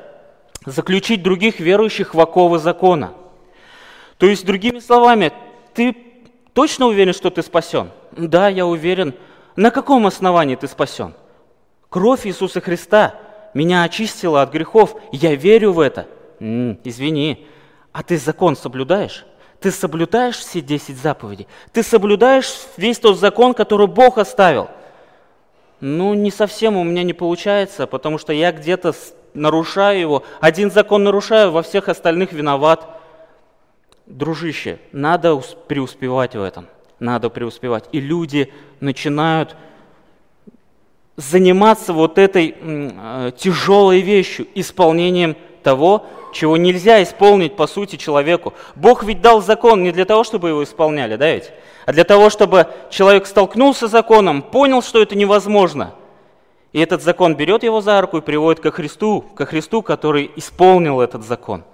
заключить 0.65 1.23
других 1.23 1.59
верующих 1.59 2.13
в 2.13 2.19
оковы 2.19 2.59
закона. 2.59 3.13
То 4.17 4.25
есть, 4.25 4.45
другими 4.45 4.79
словами, 4.79 5.31
ты 5.73 5.95
точно 6.53 6.87
уверен, 6.87 7.13
что 7.13 7.29
ты 7.29 7.41
спасен? 7.41 7.91
Да, 8.11 8.49
я 8.49 8.65
уверен. 8.65 9.13
На 9.55 9.71
каком 9.71 10.07
основании 10.07 10.55
ты 10.55 10.67
спасен? 10.67 11.13
Кровь 11.89 12.25
Иисуса 12.25 12.61
Христа– 12.61 13.15
меня 13.53 13.83
очистила 13.83 14.41
от 14.41 14.51
грехов, 14.51 14.95
я 15.11 15.35
верю 15.35 15.73
в 15.73 15.79
это. 15.79 16.07
М-м, 16.39 16.79
извини, 16.83 17.47
а 17.91 18.03
ты 18.03 18.17
закон 18.17 18.55
соблюдаешь? 18.55 19.25
Ты 19.59 19.71
соблюдаешь 19.71 20.37
все 20.37 20.61
десять 20.61 20.97
заповедей? 20.97 21.47
Ты 21.73 21.83
соблюдаешь 21.83 22.49
весь 22.77 22.99
тот 22.99 23.19
закон, 23.19 23.53
который 23.53 23.87
Бог 23.87 24.17
оставил? 24.17 24.69
Ну, 25.81 26.13
не 26.13 26.31
совсем 26.31 26.75
у 26.75 26.83
меня 26.83 27.03
не 27.03 27.13
получается, 27.13 27.87
потому 27.87 28.17
что 28.17 28.33
я 28.33 28.51
где-то 28.51 28.93
нарушаю 29.33 29.99
его. 29.99 30.23
Один 30.41 30.71
закон 30.71 31.03
нарушаю, 31.03 31.51
во 31.51 31.61
всех 31.61 31.87
остальных 31.87 32.33
виноват. 32.33 32.87
Дружище, 34.05 34.79
надо 34.91 35.39
преуспевать 35.67 36.35
в 36.35 36.41
этом. 36.41 36.67
Надо 36.99 37.29
преуспевать. 37.29 37.85
И 37.91 37.99
люди 37.99 38.51
начинают 38.79 39.55
заниматься 41.15 41.93
вот 41.93 42.17
этой 42.17 42.55
э, 42.59 43.31
тяжелой 43.37 44.01
вещью, 44.01 44.47
исполнением 44.55 45.35
того, 45.61 46.05
чего 46.33 46.57
нельзя 46.57 47.01
исполнить 47.03 47.55
по 47.55 47.67
сути 47.67 47.95
человеку. 47.95 48.53
Бог 48.75 49.03
ведь 49.03 49.21
дал 49.21 49.41
закон 49.41 49.83
не 49.83 49.91
для 49.91 50.05
того, 50.05 50.23
чтобы 50.23 50.49
его 50.49 50.63
исполняли, 50.63 51.15
да 51.15 51.33
ведь? 51.33 51.51
А 51.85 51.93
для 51.93 52.03
того, 52.03 52.29
чтобы 52.29 52.67
человек 52.89 53.25
столкнулся 53.25 53.87
с 53.87 53.91
законом, 53.91 54.41
понял, 54.41 54.81
что 54.81 55.01
это 55.01 55.15
невозможно. 55.15 55.93
И 56.71 56.79
этот 56.79 57.01
закон 57.01 57.35
берет 57.35 57.63
его 57.63 57.81
за 57.81 57.99
руку 57.99 58.17
и 58.17 58.21
приводит 58.21 58.61
ко 58.61 58.71
Христу, 58.71 59.25
ко 59.35 59.45
Христу, 59.45 59.81
который 59.81 60.31
исполнил 60.35 61.01
этот 61.01 61.23
закон– 61.23 61.63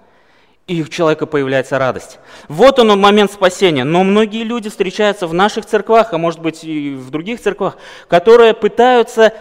и 0.66 0.82
у 0.82 0.88
человека 0.88 1.26
появляется 1.26 1.78
радость. 1.78 2.18
Вот 2.48 2.80
он 2.80 2.98
момент 2.98 3.30
спасения. 3.30 3.84
Но 3.84 4.02
многие 4.02 4.42
люди 4.42 4.68
встречаются 4.68 5.28
в 5.28 5.34
наших 5.34 5.64
церквах, 5.64 6.12
а 6.12 6.18
может 6.18 6.40
быть 6.40 6.64
и 6.64 6.94
в 6.94 7.10
других 7.10 7.40
церквах, 7.40 7.76
которые 8.08 8.52
пытаются 8.52 9.32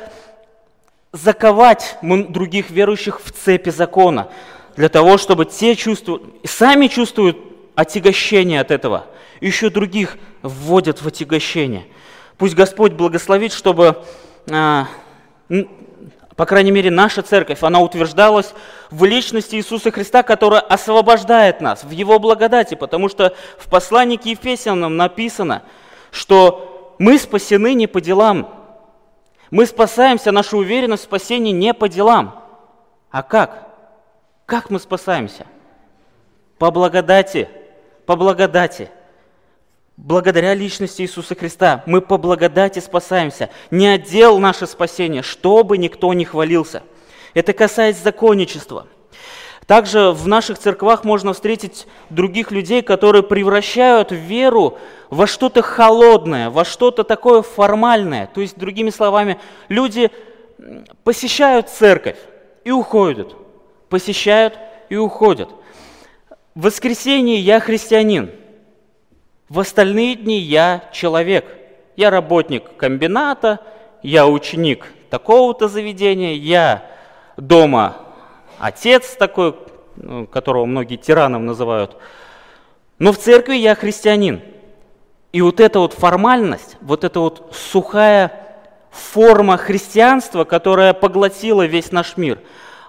заковать 1.15 1.97
других 2.01 2.69
верующих 2.69 3.21
в 3.23 3.31
цепи 3.31 3.69
закона, 3.69 4.29
для 4.75 4.89
того, 4.89 5.17
чтобы 5.17 5.45
те 5.45 5.75
чувствуют, 5.75 6.23
сами 6.43 6.87
чувствуют 6.87 7.37
отягощение 7.75 8.59
от 8.59 8.71
этого, 8.71 9.05
еще 9.39 9.69
других 9.69 10.17
вводят 10.41 11.01
в 11.01 11.07
отягощение. 11.07 11.85
Пусть 12.37 12.55
Господь 12.55 12.91
благословит, 12.93 13.53
чтобы 13.53 14.03
а, 14.51 14.87
по 16.35 16.45
крайней 16.45 16.71
мере, 16.71 16.91
наша 16.91 17.21
церковь, 17.21 17.63
она 17.63 17.79
утверждалась 17.79 18.53
в 18.91 19.05
личности 19.05 19.55
Иисуса 19.55 19.91
Христа, 19.91 20.21
которая 20.21 20.59
освобождает 20.59 21.61
нас 21.61 21.85
в 21.85 21.91
Его 21.91 22.19
благодати, 22.19 22.75
потому 22.75 23.07
что 23.07 23.33
в 23.57 23.69
послании 23.69 24.17
к 24.17 24.25
Ефесянам 24.25 24.97
написано, 24.97 25.63
что 26.11 26.93
мы 26.99 27.17
спасены 27.19 27.73
не 27.73 27.87
по 27.87 28.01
делам. 28.01 28.54
Мы 29.51 29.65
спасаемся, 29.65 30.31
наша 30.31 30.57
уверенность 30.57 31.03
в 31.03 31.05
спасении 31.05 31.51
не 31.51 31.73
по 31.73 31.87
делам. 31.87 32.43
А 33.11 33.23
как? 33.23 33.67
Как 34.45 34.69
мы 34.69 34.79
спасаемся? 34.79 35.45
По 36.57 36.71
благодати. 36.71 37.49
По 38.05 38.15
благодати. 38.15 38.89
Благодаря 39.97 40.53
личности 40.53 41.03
Иисуса 41.03 41.35
Христа 41.35 41.83
мы 41.85 42.01
по 42.01 42.17
благодати 42.17 42.79
спасаемся. 42.79 43.49
Не 43.71 43.87
отдел 43.87 44.39
наше 44.39 44.67
спасение, 44.67 45.21
чтобы 45.21 45.77
никто 45.77 46.13
не 46.13 46.25
хвалился. 46.25 46.83
Это 47.33 47.53
касается 47.53 48.03
законничества. 48.03 48.87
Также 49.67 50.11
в 50.11 50.27
наших 50.27 50.59
церквах 50.59 51.03
можно 51.03 51.33
встретить 51.33 51.87
других 52.09 52.51
людей, 52.51 52.81
которые 52.81 53.23
превращают 53.23 54.11
веру 54.11 54.77
во 55.09 55.25
что-то 55.25 55.61
холодное, 55.61 56.49
во 56.49 56.65
что-то 56.65 57.03
такое 57.03 57.41
формальное. 57.41 58.27
То 58.27 58.41
есть, 58.41 58.57
другими 58.57 58.91
словами, 58.91 59.39
люди 59.69 60.11
посещают 61.03 61.69
церковь 61.69 62.17
и 62.63 62.71
уходят. 62.71 63.35
Посещают 63.89 64.57
и 64.89 64.95
уходят. 64.95 65.49
В 66.53 66.61
воскресенье 66.61 67.39
я 67.39 67.59
христианин– 67.59 68.31
в 69.49 69.59
остальные 69.59 70.15
дни 70.15 70.39
я 70.39 70.89
человек. 70.91 71.45
Я 71.95 72.09
работник 72.09 72.75
комбината, 72.77 73.59
я 74.01 74.27
ученик 74.27 74.87
такого-то 75.09 75.67
заведения, 75.67 76.33
я 76.33 76.83
дома 77.37 77.95
отец 78.59 79.15
такой, 79.17 79.55
ну, 79.95 80.27
которого 80.27 80.65
многие 80.65 80.97
тираном 80.97 81.45
называют. 81.45 81.97
Но 82.99 83.11
в 83.11 83.17
церкви 83.17 83.55
я 83.55 83.75
христианин. 83.75 84.41
И 85.31 85.41
вот 85.41 85.59
эта 85.59 85.79
вот 85.79 85.93
формальность, 85.93 86.77
вот 86.81 87.03
эта 87.03 87.19
вот 87.19 87.53
сухая 87.53 88.31
форма 88.91 89.57
христианства, 89.57 90.45
которая 90.45 90.93
поглотила 90.93 91.65
весь 91.65 91.91
наш 91.91 92.17
мир, 92.17 92.39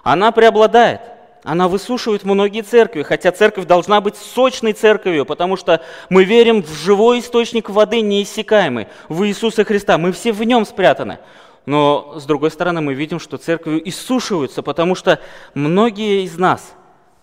она 0.03 0.31
преобладает– 0.31 1.01
она 1.47 1.69
высушивает 1.69 2.25
многие 2.25 2.61
церкви, 2.61 3.03
хотя 3.03 3.31
церковь 3.31 3.65
должна 3.65 4.01
быть 4.01 4.17
сочной 4.17 4.73
церковью, 4.73 5.25
потому 5.25 5.55
что 5.55 5.81
мы 6.09 6.25
верим 6.25 6.61
в 6.61 6.73
живой 6.73 7.19
источник 7.19 7.69
воды 7.69 8.01
неиссякаемый, 8.01 8.89
в 9.07 9.25
Иисуса 9.25 9.63
Христа. 9.63 9.97
Мы 9.97 10.11
все 10.11 10.33
в 10.33 10.43
нем 10.43 10.65
спрятаны. 10.65 11.19
Но, 11.67 12.13
с 12.15 12.23
другой 12.23 12.49
стороны, 12.49 12.79
мы 12.79 12.93
видим, 12.93 13.19
что 13.19 13.35
церкви 13.37 13.81
иссушиваются, 13.83 14.63
потому 14.63 14.95
что 14.95 15.19
многие 15.53 16.23
из 16.23 16.37
нас 16.37 16.73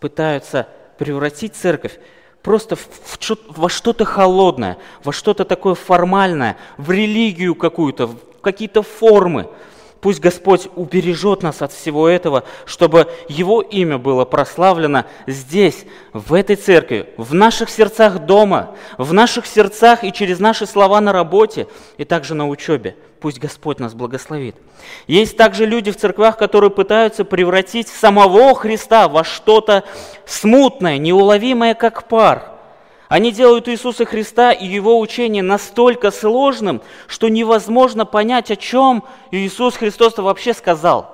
пытаются 0.00 0.68
превратить 0.98 1.56
церковь 1.56 1.98
просто 2.42 2.76
во 3.48 3.70
что-то 3.70 4.04
холодное, 4.04 4.76
во 5.02 5.14
что-то 5.14 5.46
такое 5.46 5.72
формальное, 5.74 6.58
в 6.76 6.90
религию 6.90 7.54
какую-то, 7.54 8.06
в 8.06 8.18
какие-то 8.42 8.82
формы. 8.82 9.48
Пусть 10.04 10.20
Господь 10.20 10.68
убережет 10.76 11.42
нас 11.42 11.62
от 11.62 11.72
всего 11.72 12.10
этого, 12.10 12.44
чтобы 12.66 13.10
Его 13.26 13.62
имя 13.62 13.96
было 13.96 14.26
прославлено 14.26 15.06
здесь, 15.26 15.86
в 16.12 16.34
этой 16.34 16.56
церкви, 16.56 17.08
в 17.16 17.32
наших 17.32 17.70
сердцах 17.70 18.18
дома, 18.18 18.76
в 18.98 19.14
наших 19.14 19.46
сердцах 19.46 20.04
и 20.04 20.12
через 20.12 20.40
наши 20.40 20.66
слова 20.66 21.00
на 21.00 21.14
работе, 21.14 21.68
и 21.96 22.04
также 22.04 22.34
на 22.34 22.46
учебе. 22.46 22.96
Пусть 23.18 23.38
Господь 23.38 23.78
нас 23.78 23.94
благословит. 23.94 24.56
Есть 25.06 25.38
также 25.38 25.64
люди 25.64 25.90
в 25.90 25.96
церквях, 25.96 26.36
которые 26.36 26.68
пытаются 26.68 27.24
превратить 27.24 27.88
самого 27.88 28.54
Христа 28.54 29.08
во 29.08 29.24
что-то 29.24 29.84
смутное, 30.26 30.98
неуловимое, 30.98 31.72
как 31.72 32.08
пар– 32.08 32.50
они 33.08 33.32
делают 33.32 33.68
Иисуса 33.68 34.04
Христа 34.06 34.52
и 34.52 34.66
Его 34.66 34.98
учение 34.98 35.42
настолько 35.42 36.10
сложным, 36.10 36.80
что 37.06 37.28
невозможно 37.28 38.06
понять, 38.06 38.50
о 38.50 38.56
чем 38.56 39.04
Иисус 39.30 39.76
Христос 39.76 40.16
вообще 40.16 40.54
сказал. 40.54 41.10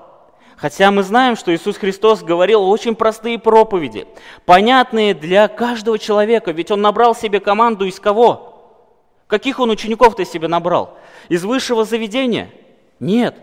Хотя 0.56 0.90
мы 0.90 1.02
знаем, 1.02 1.36
что 1.36 1.54
Иисус 1.54 1.78
Христос 1.78 2.22
говорил 2.22 2.68
очень 2.68 2.94
простые 2.94 3.38
проповеди, 3.38 4.06
понятные 4.44 5.14
для 5.14 5.48
каждого 5.48 5.98
человека, 5.98 6.52
ведь 6.52 6.70
Он 6.70 6.80
набрал 6.80 7.14
себе 7.14 7.40
команду 7.40 7.86
из 7.86 7.98
кого? 7.98 8.86
Каких 9.26 9.58
Он 9.58 9.70
учеников-то 9.70 10.24
себе 10.24 10.48
набрал? 10.48 10.98
Из 11.28 11.44
высшего 11.44 11.84
заведения? 11.84 12.50
Нет, 13.00 13.36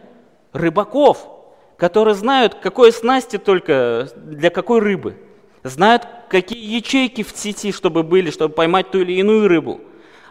рыбаков, 0.54 1.28
которые 1.76 2.14
знают, 2.14 2.56
какое 2.56 2.92
снасти 2.92 3.38
только 3.38 4.10
для 4.16 4.52
какой 4.52 4.80
рыбы– 4.80 5.18
знают, 5.64 6.08
какие 6.30 6.76
ячейки 6.76 7.24
в 7.24 7.32
сети, 7.36 7.72
чтобы 7.72 8.04
были, 8.04 8.32
чтобы 8.32 8.54
поймать 8.54 8.92
ту 8.92 9.00
или 9.00 9.14
иную 9.14 9.48
рыбу. 9.48 9.82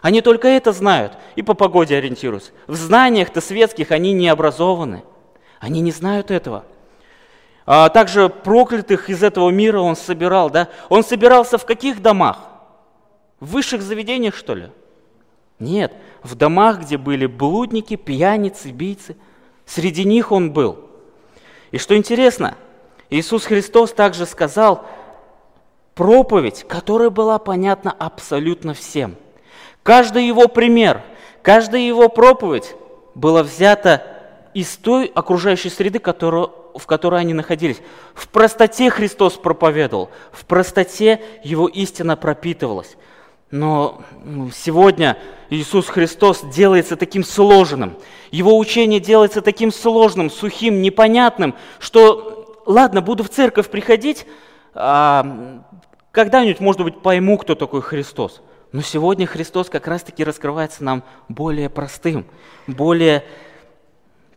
Они 0.01 0.21
только 0.21 0.47
это 0.47 0.71
знают 0.71 1.13
и 1.35 1.41
по 1.41 1.53
погоде 1.53 1.97
ориентируются. 1.97 2.51
В 2.67 2.75
знаниях-то 2.75 3.41
светских 3.41 3.91
они 3.91 4.13
не 4.13 4.29
образованы. 4.29 5.03
Они 5.59 5.81
не 5.81 5.91
знают 5.91 6.31
этого. 6.31 6.65
А 7.65 7.89
также 7.89 8.29
проклятых 8.29 9.09
из 9.09 9.23
этого 9.23 9.49
мира 9.49 9.79
он 9.79 9.95
собирал, 9.95 10.49
да? 10.49 10.69
Он 10.89 11.03
собирался 11.03 11.57
в 11.57 11.65
каких 11.65 12.01
домах? 12.01 12.39
В 13.39 13.51
высших 13.51 13.81
заведениях, 13.81 14.35
что 14.35 14.55
ли? 14.55 14.69
Нет, 15.59 15.93
в 16.23 16.35
домах, 16.35 16.81
где 16.81 16.97
были 16.97 17.25
блудники, 17.25 17.95
пьяницы, 17.95 18.71
бийцы. 18.71 19.17
Среди 19.65 20.05
них 20.05 20.31
он 20.31 20.51
был. 20.53 20.79
И 21.71 21.77
что 21.77 21.97
интересно, 21.97 22.55
Иисус 23.09 23.45
Христос 23.45 23.91
также 23.91 24.25
сказал, 24.25 24.85
проповедь, 25.97 26.63
которая 26.67 27.09
была 27.09 27.39
понятна 27.39 27.91
абсолютно 27.91 28.73
всем. 28.73 29.15
Каждый 29.83 30.27
его 30.27 30.47
пример, 30.47 31.01
каждая 31.41 31.81
его 31.81 32.07
проповедь 32.07 32.75
была 33.15 33.41
взята 33.43 34.03
из 34.53 34.77
той 34.77 35.11
окружающей 35.13 35.69
среды, 35.69 35.99
которую, 35.99 36.51
в 36.75 36.85
которой 36.85 37.19
они 37.19 37.33
находились. 37.33 37.81
В 38.13 38.27
простоте 38.29 38.89
Христос 38.89 39.33
проповедовал, 39.33 40.11
в 40.31 40.45
простоте 40.45 41.21
его 41.43 41.67
истина 41.67 42.15
пропитывалась. 42.15 42.95
Но 43.49 44.01
сегодня 44.53 45.17
Иисус 45.49 45.87
Христос 45.87 46.41
делается 46.43 46.95
таким 46.95 47.23
сложным, 47.23 47.97
Его 48.29 48.57
учение 48.57 48.99
делается 48.99 49.41
таким 49.41 49.71
сложным, 49.71 50.29
сухим, 50.29 50.81
непонятным, 50.81 51.55
что, 51.79 52.61
ладно, 52.65 53.01
буду 53.01 53.23
в 53.23 53.29
церковь 53.29 53.69
приходить, 53.69 54.25
а, 54.77 55.63
когда-нибудь, 56.11 56.59
может 56.59 56.81
быть, 56.83 57.01
пойму, 57.01 57.37
кто 57.37 57.55
такой 57.55 57.81
Христос. 57.81 58.41
Но 58.71 58.81
сегодня 58.81 59.25
Христос 59.25 59.69
как 59.69 59.87
раз-таки 59.87 60.23
раскрывается 60.23 60.83
нам 60.83 61.03
более 61.29 61.69
простым, 61.69 62.25
более 62.67 63.23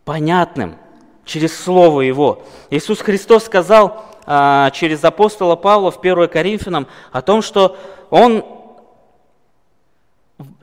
понятным, 0.05 0.76
через 1.24 1.57
Слово 1.57 2.03
Его. 2.03 2.42
Иисус 2.70 3.00
Христос 3.00 3.44
сказал 3.44 4.05
а, 4.26 4.70
через 4.70 5.05
апостола 5.05 5.57
Павла 5.57 5.90
в 5.90 6.00
1 6.00 6.29
Коринфянам 6.29 6.87
о 7.12 7.22
том, 7.22 7.42
что 7.42 7.76
Он 8.11 8.44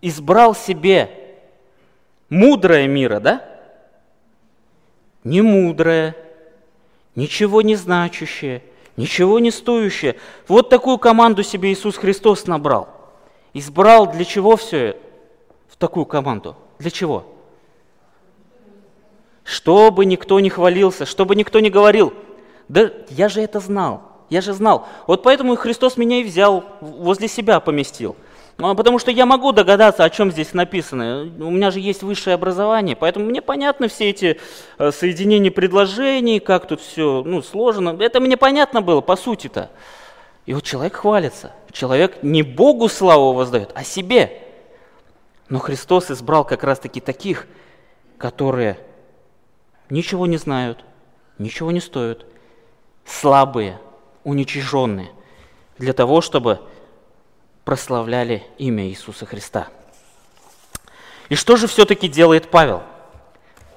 избрал 0.02 0.56
себе 0.56 1.38
мудрое 2.30 2.88
мира, 2.88 3.20
да? 3.20 3.44
Не 5.24 5.42
мудрое, 5.42 6.16
ничего 7.16 7.62
не 7.62 7.76
значащее– 7.76 8.64
ничего 8.98 9.40
не 9.40 9.52
стоящее. 9.52 10.18
Вот 10.48 10.70
такую 10.70 10.98
команду 10.98 11.44
себе 11.44 11.72
Иисус 11.72 11.96
Христос 11.96 12.48
набрал. 12.48 12.90
Избрал 13.54 14.12
для 14.12 14.26
чего 14.26 14.58
все 14.58 14.98
в 15.70 15.78
такую 15.78 16.06
команду? 16.06 16.56
Для 16.80 16.92
чего? 16.92 17.26
Чтобы 19.44 20.06
никто 20.06 20.40
не 20.40 20.50
хвалился, 20.50 21.06
чтобы 21.06 21.36
никто 21.36 21.60
не 21.62 21.70
говорил, 21.70 22.14
да 22.68 22.92
я 23.10 23.30
же 23.30 23.42
это 23.42 23.62
знал, 23.62 24.02
я 24.30 24.42
же 24.42 24.52
знал. 24.52 24.88
Вот 25.08 25.24
поэтому 25.24 25.56
Христос 25.56 25.96
меня 25.96 26.20
и 26.20 26.24
взял, 26.26 26.66
возле 26.82 27.30
себя 27.30 27.62
поместил– 27.62 28.18
потому 28.58 28.98
что 28.98 29.12
я 29.12 29.26
могу 29.26 29.52
догадаться, 29.52 30.04
о 30.04 30.10
чем 30.10 30.32
здесь 30.32 30.54
написано. 30.54 31.32
У 31.40 31.52
меня 31.52 31.70
же 31.70 31.80
есть 31.80 32.02
высшее 32.02 32.34
образование, 32.34 32.96
поэтому 32.96 33.26
мне 33.26 33.42
понятны 33.42 33.88
все 33.88 34.10
эти 34.10 34.40
э, 34.80 34.92
соединения 34.92 35.52
предложений, 35.52 36.40
как 36.40 36.68
тут 36.68 36.82
все 36.82 37.22
ну, 37.24 37.44
сложено. 37.44 37.96
Это 38.02 38.20
мне 38.20 38.36
понятно 38.36 38.82
было, 38.82 39.02
по 39.02 39.16
сути-то. 39.16 39.70
И 40.48 40.54
вот 40.54 40.64
человек 40.64 40.96
хвалится. 40.96 41.52
Человек 41.72 42.24
не 42.24 42.42
Богу 42.42 42.90
славу 42.90 43.34
воздает, 43.34 43.72
а 43.76 43.84
себе. 43.84 44.42
Но 45.50 45.60
Христос 45.60 46.10
избрал 46.10 46.44
как 46.44 46.64
раз-таки 46.64 47.00
таких, 47.00 47.46
которые 48.18 48.80
ничего 49.90 50.26
не 50.26 50.38
знают, 50.38 50.84
ничего 51.38 51.72
не 51.72 51.80
стоят, 51.80 52.26
слабые, 53.06 53.80
уничиженные, 54.24 55.12
для 55.78 55.94
того, 55.94 56.22
чтобы 56.22 56.60
прославляли 57.68 58.46
имя 58.58 58.88
Иисуса 58.88 59.26
Христа. 59.26 59.68
И 61.28 61.36
что 61.36 61.58
же 61.58 61.68
все-таки 61.68 62.08
делает 62.08 62.50
Павел 62.50 62.82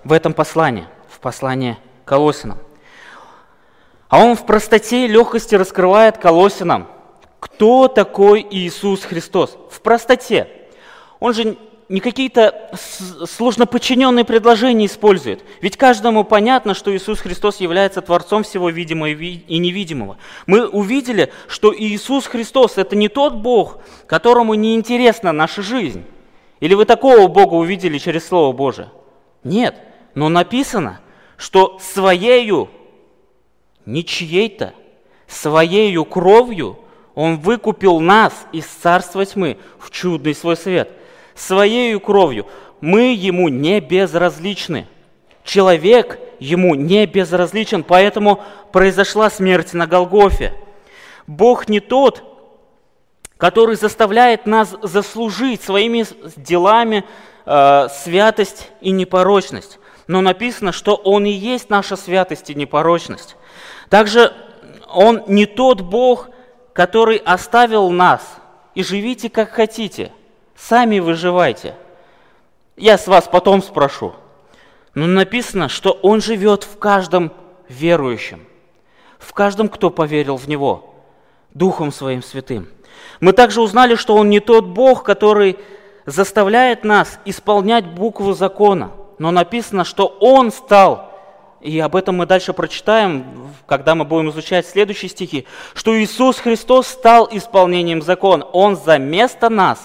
в 0.04 0.12
этом 0.12 0.32
послании, 0.32 0.86
в 1.08 1.18
послании 1.18 1.76
Колосинам? 2.04 2.58
А 4.08 4.18
он 4.20 4.36
в 4.36 4.46
простоте 4.46 5.06
и 5.06 5.08
легкости 5.08 5.56
раскрывает 5.56 6.18
Колосинам, 6.18 6.86
кто 7.40 7.88
такой 7.88 8.46
Иисус 8.48 9.02
Христос. 9.02 9.58
В 9.72 9.80
простоте. 9.80 10.68
Он 11.18 11.34
же 11.34 11.58
не 11.90 11.98
какие-то 11.98 12.70
сложно 13.26 13.66
подчиненные 13.66 14.24
предложения 14.24 14.86
использует. 14.86 15.42
Ведь 15.60 15.76
каждому 15.76 16.22
понятно, 16.22 16.72
что 16.72 16.96
Иисус 16.96 17.18
Христос 17.18 17.56
является 17.56 18.00
Творцом 18.00 18.44
всего 18.44 18.70
видимого 18.70 19.08
и 19.08 19.58
невидимого. 19.58 20.16
Мы 20.46 20.68
увидели, 20.68 21.32
что 21.48 21.74
Иисус 21.76 22.26
Христос– 22.26 22.74
это 22.78 22.94
не 22.94 23.08
тот 23.08 23.34
Бог, 23.34 23.78
которому 24.06 24.54
не 24.54 24.76
интересна 24.76 25.32
наша 25.32 25.62
жизнь. 25.62 26.04
Или 26.60 26.74
вы 26.74 26.84
такого 26.84 27.26
Бога 27.26 27.54
увидели 27.54 27.98
через 27.98 28.24
Слово 28.24 28.52
Божие? 28.52 28.92
Нет, 29.42 29.74
но 30.14 30.28
написано, 30.28 31.00
что 31.36 31.80
своею, 31.80 32.70
не 33.84 34.04
чьей-то, 34.04 34.74
своею 35.26 36.04
кровью 36.04 36.78
Он 37.16 37.40
выкупил 37.40 37.98
нас 37.98 38.46
из 38.52 38.66
царства 38.66 39.26
тьмы 39.26 39.58
в 39.80 39.90
чудный 39.90 40.36
свой 40.36 40.56
свет– 40.56 40.92
своей 41.34 41.98
кровью. 41.98 42.46
Мы 42.80 43.14
ему 43.14 43.48
не 43.48 43.80
безразличны. 43.80 44.86
Человек 45.44 46.18
ему 46.38 46.74
не 46.74 47.06
безразличен, 47.06 47.82
поэтому 47.82 48.42
произошла 48.72 49.30
смерть 49.30 49.72
на 49.72 49.86
Голгофе. 49.86 50.54
Бог 51.26 51.68
не 51.68 51.80
тот, 51.80 52.24
который 53.36 53.76
заставляет 53.76 54.46
нас 54.46 54.74
заслужить 54.82 55.62
своими 55.62 56.04
делами 56.36 57.04
э, 57.46 57.88
святость 57.90 58.70
и 58.80 58.90
непорочность. 58.90 59.78
Но 60.06 60.20
написано, 60.20 60.72
что 60.72 60.94
Он 60.96 61.24
и 61.24 61.30
есть 61.30 61.70
наша 61.70 61.96
святость 61.96 62.50
и 62.50 62.54
непорочность. 62.54 63.36
Также 63.88 64.32
Он 64.88 65.22
не 65.26 65.46
тот 65.46 65.80
Бог, 65.82 66.30
который 66.72 67.16
оставил 67.16 67.90
нас, 67.90 68.22
и 68.74 68.82
живите 68.82 69.28
как 69.28 69.50
хотите– 69.50 70.12
Сами 70.68 70.98
выживайте. 70.98 71.74
Я 72.76 72.98
с 72.98 73.06
вас 73.06 73.28
потом 73.28 73.62
спрошу. 73.62 74.12
Но 74.94 75.06
написано, 75.06 75.68
что 75.68 75.92
Он 76.02 76.20
живет 76.20 76.64
в 76.64 76.78
каждом 76.78 77.32
верующем, 77.68 78.44
в 79.18 79.32
каждом, 79.32 79.68
кто 79.68 79.90
поверил 79.90 80.36
в 80.36 80.48
Него, 80.48 80.94
Духом 81.54 81.92
Своим 81.92 82.22
Святым. 82.22 82.68
Мы 83.20 83.32
также 83.32 83.60
узнали, 83.62 83.94
что 83.94 84.16
Он 84.16 84.28
не 84.28 84.40
тот 84.40 84.66
Бог, 84.66 85.02
который 85.02 85.58
заставляет 86.04 86.84
нас 86.84 87.18
исполнять 87.24 87.86
букву 87.86 88.32
закона. 88.32 88.92
но 89.18 89.30
написано, 89.30 89.84
что 89.84 90.06
Он 90.20 90.50
стал, 90.50 91.10
и 91.60 91.78
об 91.78 91.94
этом 91.96 92.16
мы 92.16 92.26
дальше 92.26 92.52
прочитаем, 92.52 93.52
когда 93.66 93.94
мы 93.94 94.04
будем 94.04 94.30
изучать 94.30 94.66
следующие 94.66 95.08
стихи, 95.08 95.46
что 95.74 95.98
Иисус 95.98 96.38
Христос 96.38 96.86
стал 96.86 97.28
исполнением 97.30 98.02
закона. 98.02 98.44
Он 98.44 98.76
за 98.76 98.98
место 98.98 99.48
нас 99.48 99.78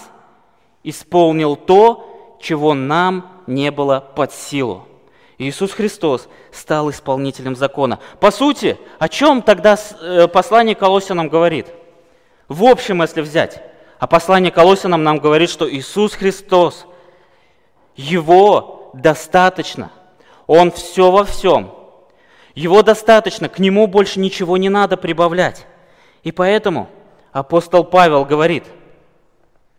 исполнил 0.86 1.56
то, 1.56 2.38
чего 2.40 2.72
нам 2.72 3.42
не 3.46 3.70
было 3.70 4.00
под 4.14 4.32
силу. 4.32 4.86
Иисус 5.36 5.72
Христос 5.72 6.28
стал 6.52 6.88
исполнителем 6.90 7.56
закона. 7.56 7.98
По 8.20 8.30
сути, 8.30 8.78
о 8.98 9.08
чем 9.08 9.42
тогда 9.42 9.76
э, 10.00 10.28
послание 10.28 10.74
Колосинам 10.74 11.28
говорит? 11.28 11.66
В 12.48 12.64
общем, 12.64 13.02
если 13.02 13.20
взять, 13.20 13.62
а 13.98 14.06
послание 14.06 14.52
Колосинам 14.52 15.02
нам 15.02 15.18
говорит, 15.18 15.50
что 15.50 15.70
Иисус 15.70 16.14
Христос, 16.14 16.86
Его 17.96 18.90
достаточно. 18.94 19.90
Он 20.46 20.70
все 20.70 21.10
во 21.10 21.24
всем. 21.24 21.72
Его 22.54 22.82
достаточно, 22.82 23.48
к 23.48 23.58
Нему 23.58 23.88
больше 23.88 24.20
ничего 24.20 24.56
не 24.56 24.68
надо 24.68 24.96
прибавлять. 24.96 25.66
И 26.22 26.30
поэтому 26.30 26.88
апостол 27.32 27.82
Павел 27.82 28.24
говорит 28.24 28.64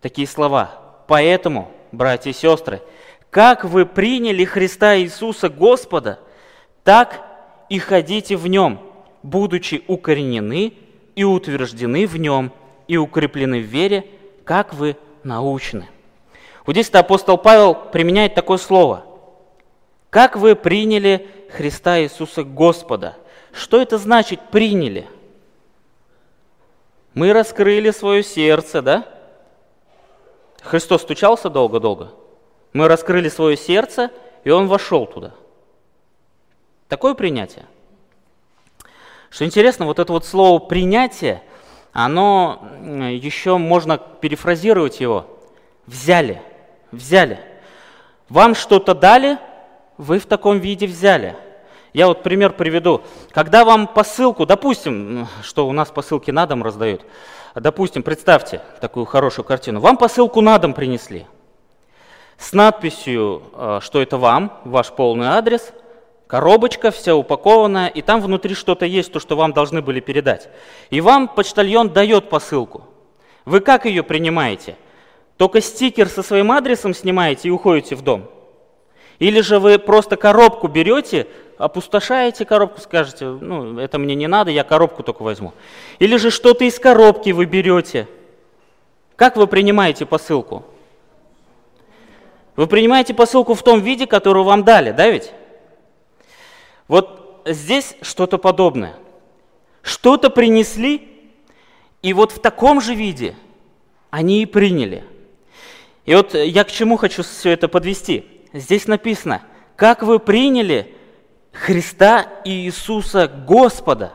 такие 0.01 0.27
слова. 0.27 0.86
Поэтому, 1.07 1.71
братья 1.91 2.29
и 2.29 2.33
сестры, 2.33 2.81
как 3.29 3.63
вы 3.63 3.85
приняли 3.85 4.45
Христа 4.45 4.97
Иисуса 4.97 5.49
Господа, 5.49 6.19
так 6.83 7.21
и 7.69 7.79
ходите 7.79 8.35
в 8.35 8.47
Нем, 8.47 8.79
будучи 9.23 9.83
укоренены 9.87 10.73
и 11.15 11.23
утверждены 11.23 12.05
в 12.05 12.17
Нем, 12.17 12.51
и 12.87 12.97
укреплены 12.97 13.59
в 13.59 13.65
вере, 13.65 14.05
как 14.43 14.73
вы 14.73 14.97
научены. 15.23 15.87
Вот 16.65 16.73
здесь 16.73 16.89
апостол 16.89 17.37
Павел 17.37 17.75
применяет 17.75 18.35
такое 18.35 18.57
слово. 18.57 19.05
Как 20.09 20.35
вы 20.35 20.55
приняли 20.55 21.27
Христа 21.51 21.99
Иисуса 21.99 22.43
Господа? 22.43 23.15
Что 23.51 23.81
это 23.81 23.97
значит 23.97 24.39
приняли? 24.51 25.07
Мы 27.13 27.33
раскрыли 27.33 27.91
свое 27.91 28.23
сердце, 28.23 28.81
да? 28.81 29.16
Христос 30.67 31.01
стучался 31.01 31.49
долго-долго? 31.49 32.11
Мы 32.73 32.87
раскрыли 32.87 33.29
свое 33.29 33.55
сердце, 33.55 34.11
и 34.43 34.49
он 34.49 34.67
вошел 34.67 35.05
туда. 35.05 35.33
Такое 36.89 37.13
принятие. 37.13 37.65
Что 39.29 39.45
интересно, 39.45 39.85
вот 39.85 39.99
это 39.99 40.11
вот 40.11 40.25
слово 40.25 40.59
«принятие», 40.59 41.41
оно 41.93 42.67
еще 42.79 43.57
можно 43.57 43.97
перефразировать 43.97 44.99
его. 44.99 45.25
Взяли, 45.85 46.41
взяли. 46.91 47.39
Вам 48.29 48.53
что-то 48.53 48.93
дали, 48.93 49.37
вы 49.97 50.19
в 50.19 50.27
таком 50.27 50.59
виде 50.59 50.85
взяли. 50.85 51.35
Я 51.93 52.07
вот 52.07 52.23
пример 52.23 52.53
приведу. 52.53 53.01
Когда 53.31 53.65
вам 53.65 53.87
посылку, 53.87 54.45
допустим, 54.45 55.27
что 55.41 55.67
у 55.67 55.71
нас 55.71 55.89
посылки 55.89 56.29
на 56.29 56.45
дом 56.45 56.61
раздают, 56.61 57.01
допустим, 57.59 58.03
представьте 58.03 58.61
такую 58.81 59.05
хорошую 59.05 59.45
картину, 59.45 59.79
вам 59.79 59.97
посылку 59.97 60.41
на 60.41 60.57
дом 60.57 60.73
принесли– 60.73 61.25
с 62.37 62.53
надписью, 62.53 63.43
э, 63.53 63.79
что 63.81 64.01
это 64.01 64.17
вам, 64.17 64.59
ваш 64.63 64.91
полный 64.91 65.27
адрес, 65.27 65.73
коробочка 66.27 66.91
вся 66.91 67.15
упакованная, 67.15 67.87
и 67.87 68.01
там 68.01 68.21
внутри 68.21 68.53
что-то 68.53 68.85
есть, 68.85 69.11
то, 69.11 69.19
что 69.19 69.35
вам 69.35 69.53
должны 69.53 69.81
были 69.81 69.99
передать. 69.99 70.49
И 70.89 71.01
вам 71.01 71.27
почтальон 71.27 71.89
дает 71.89 72.29
посылку. 72.29 72.83
Вы 73.45 73.59
как 73.59 73.85
ее 73.85 74.03
принимаете? 74.03 74.75
Только 75.37 75.61
стикер 75.61 76.07
со 76.09 76.23
своим 76.23 76.51
адресом 76.51 76.93
снимаете 76.93 77.47
и 77.47 77.51
уходите 77.51 77.95
в 77.95 78.01
дом? 78.01 78.29
Или 79.19 79.41
же 79.41 79.59
вы 79.59 79.79
просто 79.79 80.15
коробку 80.15 80.67
берете, 80.67 81.27
опустошаете 81.57 82.45
коробку, 82.45 82.79
скажете, 82.79 83.25
ну, 83.25 83.79
это 83.79 83.97
мне 83.97 84.15
не 84.15 84.27
надо, 84.27 84.51
я 84.51 84.63
коробку 84.63 85.03
только 85.03 85.23
возьму. 85.23 85.53
Или 85.99 86.17
же 86.17 86.31
что-то 86.31 86.65
из 86.65 86.79
коробки 86.79 87.31
вы 87.31 87.45
берете. 87.45 88.07
Как 89.15 89.35
вы 89.35 89.47
принимаете 89.47 90.05
посылку? 90.05 90.63
Вы 92.55 92.67
принимаете 92.67 93.13
посылку 93.13 93.53
в 93.53 93.63
том 93.63 93.81
виде, 93.81 94.07
который 94.07 94.43
вам 94.43 94.63
дали, 94.63 94.91
да 94.91 95.09
ведь? 95.09 95.31
Вот 96.87 97.43
здесь 97.45 97.95
что-то 98.01 98.37
подобное. 98.37 98.95
Что-то 99.81 100.29
принесли, 100.29 101.07
и 102.01 102.13
вот 102.13 102.31
в 102.31 102.39
таком 102.39 102.81
же 102.81 102.93
виде 102.93 103.35
они 104.09 104.41
и 104.41 104.45
приняли. 104.45 105.03
И 106.05 106.15
вот 106.15 106.33
я 106.33 106.63
к 106.63 106.71
чему 106.71 106.97
хочу 106.97 107.23
все 107.23 107.51
это 107.51 107.67
подвести. 107.67 108.25
Здесь 108.53 108.87
написано, 108.87 109.43
как 109.75 110.03
вы 110.03 110.19
приняли 110.19 110.95
Христа 111.59 112.27
и 112.43 112.65
Иисуса 112.65 113.27
Господа. 113.27 114.13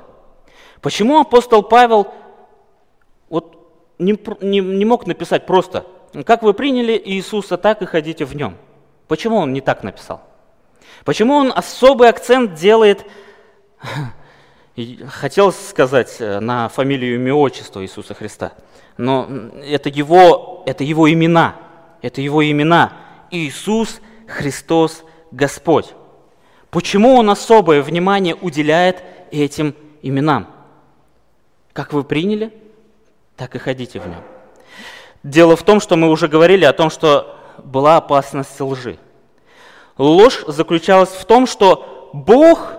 Почему 0.80 1.20
апостол 1.20 1.62
Павел 1.62 2.12
вот 3.28 3.58
не, 3.98 4.18
не, 4.40 4.60
не 4.60 4.84
мог 4.84 5.06
написать 5.06 5.46
просто 5.46 5.86
как 6.26 6.42
вы 6.42 6.52
приняли 6.52 7.00
Иисуса, 7.02 7.56
так 7.56 7.82
и 7.82 7.86
ходите 7.86 8.24
в 8.24 8.36
нем. 8.36 8.56
Почему 9.08 9.36
он 9.36 9.52
не 9.52 9.60
так 9.60 9.82
написал? 9.82 10.22
Почему 11.04 11.34
он 11.34 11.52
особый 11.54 12.08
акцент 12.08 12.54
делает, 12.54 13.06
хотел 15.08 15.52
сказать, 15.52 16.16
э, 16.20 16.40
на 16.40 16.68
фамилию, 16.68 17.16
имя, 17.16 17.34
отчество 17.34 17.82
Иисуса 17.82 18.14
Христа, 18.14 18.52
но 18.98 19.26
это 19.64 19.88
его, 19.88 20.62
это 20.66 20.84
его 20.84 21.10
имена, 21.10 21.56
это 22.02 22.20
его 22.20 22.44
имена. 22.48 22.92
Иисус 23.30 24.00
Христос 24.28 25.02
Господь. 25.30 25.94
Почему 26.72 27.16
он 27.16 27.28
особое 27.28 27.82
внимание 27.82 28.34
уделяет 28.34 29.04
этим 29.30 29.74
именам? 30.00 30.46
Как 31.74 31.92
вы 31.92 32.02
приняли, 32.02 32.50
так 33.36 33.54
и 33.54 33.58
ходите 33.58 34.00
в 34.00 34.08
нем. 34.08 34.22
Дело 35.22 35.54
в 35.54 35.64
том, 35.64 35.80
что 35.80 35.96
мы 35.96 36.08
уже 36.08 36.28
говорили 36.28 36.64
о 36.64 36.72
том, 36.72 36.88
что 36.88 37.36
была 37.62 37.98
опасность 37.98 38.58
лжи. 38.58 38.98
Ложь 39.98 40.44
заключалась 40.46 41.10
в 41.10 41.26
том, 41.26 41.46
что 41.46 42.08
Бог, 42.14 42.72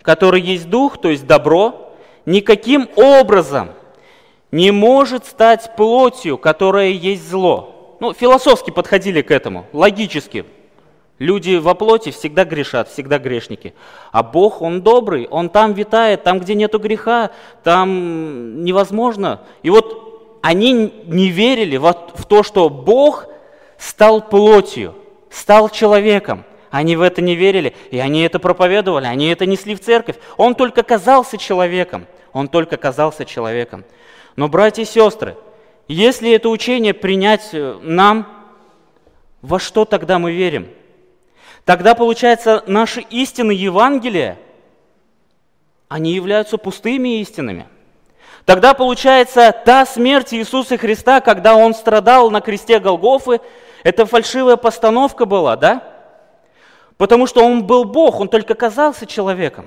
который 0.00 0.40
есть 0.40 0.70
Дух, 0.70 0.98
то 0.98 1.10
есть 1.10 1.26
добро, 1.26 1.92
никаким 2.24 2.88
образом 2.96 3.72
не 4.50 4.70
может 4.70 5.26
стать 5.26 5.76
плотью, 5.76 6.38
которая 6.38 6.88
есть 6.88 7.28
зло. 7.28 7.98
Ну, 8.00 8.14
философски 8.14 8.70
подходили 8.70 9.20
к 9.20 9.30
этому, 9.30 9.66
логически. 9.74 10.46
Люди 11.20 11.56
во 11.56 11.74
плоти 11.74 12.12
всегда 12.12 12.46
грешат, 12.46 12.88
всегда 12.88 13.18
грешники. 13.18 13.74
А 14.10 14.22
Бог, 14.22 14.62
Он 14.62 14.80
добрый, 14.80 15.28
Он 15.30 15.50
там 15.50 15.74
витает, 15.74 16.22
там, 16.22 16.40
где 16.40 16.54
нету 16.54 16.78
греха, 16.78 17.30
там 17.62 18.64
невозможно. 18.64 19.42
И 19.62 19.68
вот 19.68 20.38
они 20.40 20.94
не 21.04 21.28
верили 21.28 21.76
в 21.76 22.24
то, 22.26 22.42
что 22.42 22.70
Бог 22.70 23.26
стал 23.76 24.22
плотью, 24.22 24.94
стал 25.28 25.68
человеком. 25.68 26.44
Они 26.70 26.96
в 26.96 27.02
это 27.02 27.20
не 27.20 27.34
верили, 27.34 27.74
и 27.90 27.98
они 27.98 28.22
это 28.22 28.38
проповедовали, 28.38 29.04
они 29.04 29.26
это 29.26 29.44
несли 29.44 29.74
в 29.74 29.80
церковь. 29.80 30.16
Он 30.38 30.54
только 30.54 30.82
казался 30.82 31.36
человеком, 31.36 32.06
он 32.32 32.48
только 32.48 32.78
казался 32.78 33.26
человеком. 33.26 33.84
Но, 34.36 34.48
братья 34.48 34.82
и 34.82 34.86
сестры, 34.86 35.36
если 35.86 36.32
это 36.32 36.48
учение 36.48 36.94
принять 36.94 37.50
э, 37.52 37.78
нам, 37.82 38.26
во 39.42 39.58
что 39.58 39.84
тогда 39.84 40.18
мы 40.18 40.32
верим? 40.32 40.68
Тогда, 41.70 41.94
получается, 41.94 42.64
наши 42.66 43.00
истины 43.00 43.52
Евангелия, 43.52 44.38
они 45.86 46.12
являются 46.12 46.58
пустыми 46.58 47.20
истинами– 47.20 47.68
Тогда 48.44 48.74
получается, 48.74 49.54
та 49.64 49.86
смерть 49.86 50.34
Иисуса 50.34 50.76
Христа, 50.76 51.20
когда 51.20 51.54
Он 51.54 51.72
страдал 51.72 52.32
на 52.32 52.40
кресте 52.40 52.80
Голгофы, 52.80 53.40
это 53.84 54.06
фальшивая 54.06 54.56
постановка 54.56 55.24
была, 55.26 55.54
да? 55.54 55.84
Потому 56.96 57.28
что 57.28 57.44
Он 57.44 57.62
был 57.62 57.84
Бог, 57.84 58.18
Он 58.18 58.26
только 58.28 58.54
казался 58.54 59.06
человеком. 59.06 59.66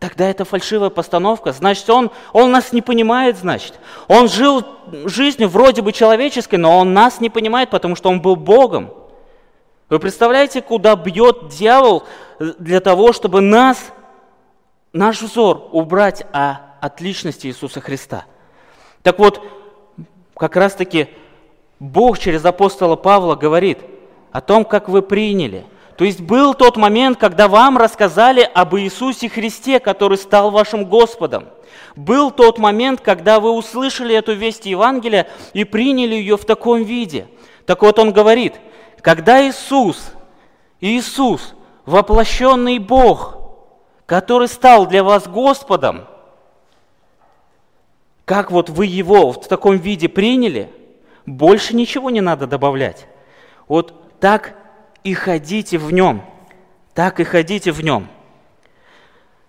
Тогда 0.00 0.28
это 0.28 0.44
фальшивая 0.44 0.90
постановка, 0.90 1.52
значит, 1.52 1.88
он, 1.88 2.10
он 2.32 2.50
нас 2.50 2.72
не 2.72 2.82
понимает, 2.82 3.36
значит. 3.36 3.74
Он 4.08 4.28
жил 4.28 4.64
жизнью 5.04 5.48
вроде 5.48 5.82
бы 5.82 5.92
человеческой, 5.92 6.56
но 6.56 6.78
он 6.78 6.94
нас 6.94 7.20
не 7.20 7.30
понимает, 7.30 7.70
потому 7.70 7.94
что 7.94 8.08
он 8.08 8.20
был 8.20 8.34
Богом. 8.34 8.92
Вы 9.88 9.98
представляете, 9.98 10.60
куда 10.60 10.96
бьет 10.96 11.48
дьявол 11.48 12.04
для 12.38 12.80
того, 12.80 13.12
чтобы 13.12 13.40
нас, 13.40 13.92
наш 14.92 15.22
взор 15.22 15.68
убрать, 15.72 16.26
а 16.32 16.76
от 16.80 17.00
личности 17.00 17.46
Иисуса 17.46 17.80
Христа. 17.80 18.26
Так 19.02 19.18
вот, 19.18 19.42
как 20.36 20.56
раз-таки 20.56 21.08
Бог 21.80 22.18
через 22.18 22.44
апостола 22.44 22.96
Павла 22.96 23.34
говорит 23.34 23.78
о 24.30 24.40
том, 24.42 24.64
как 24.64 24.88
вы 24.88 25.00
приняли. 25.00 25.64
То 25.96 26.04
есть 26.04 26.20
был 26.20 26.54
тот 26.54 26.76
момент, 26.76 27.18
когда 27.18 27.48
вам 27.48 27.78
рассказали 27.78 28.48
об 28.54 28.76
Иисусе 28.76 29.28
Христе, 29.28 29.80
который 29.80 30.18
стал 30.18 30.50
вашим 30.50 30.84
Господом. 30.84 31.46
Был 31.96 32.30
тот 32.30 32.58
момент, 32.58 33.00
когда 33.00 33.40
вы 33.40 33.50
услышали 33.52 34.14
эту 34.14 34.34
весть 34.34 34.66
Евангелия 34.66 35.26
и 35.54 35.64
приняли 35.64 36.14
ее 36.14 36.36
в 36.36 36.44
таком 36.44 36.84
виде. 36.84 37.26
Так 37.66 37.82
вот 37.82 37.98
он 37.98 38.12
говорит, 38.12 38.54
когда 39.02 39.46
Иисус 39.46 40.12
Иисус, 40.80 41.54
воплощенный 41.86 42.78
Бог, 42.78 43.36
который 44.06 44.48
стал 44.48 44.86
для 44.86 45.02
вас 45.02 45.26
Господом, 45.26 46.06
как 48.24 48.50
вот 48.50 48.70
вы 48.70 48.86
его 48.86 49.32
в 49.32 49.48
таком 49.48 49.76
виде 49.76 50.08
приняли, 50.08 50.70
больше 51.26 51.74
ничего 51.74 52.10
не 52.10 52.20
надо 52.20 52.46
добавлять. 52.46 53.06
Вот 53.66 54.18
так 54.20 54.54
и 55.02 55.14
ходите 55.14 55.78
в 55.78 55.92
нем. 55.92 56.22
Так 56.94 57.20
и 57.20 57.24
ходите 57.24 57.72
в 57.72 57.82
нем. 57.82 58.08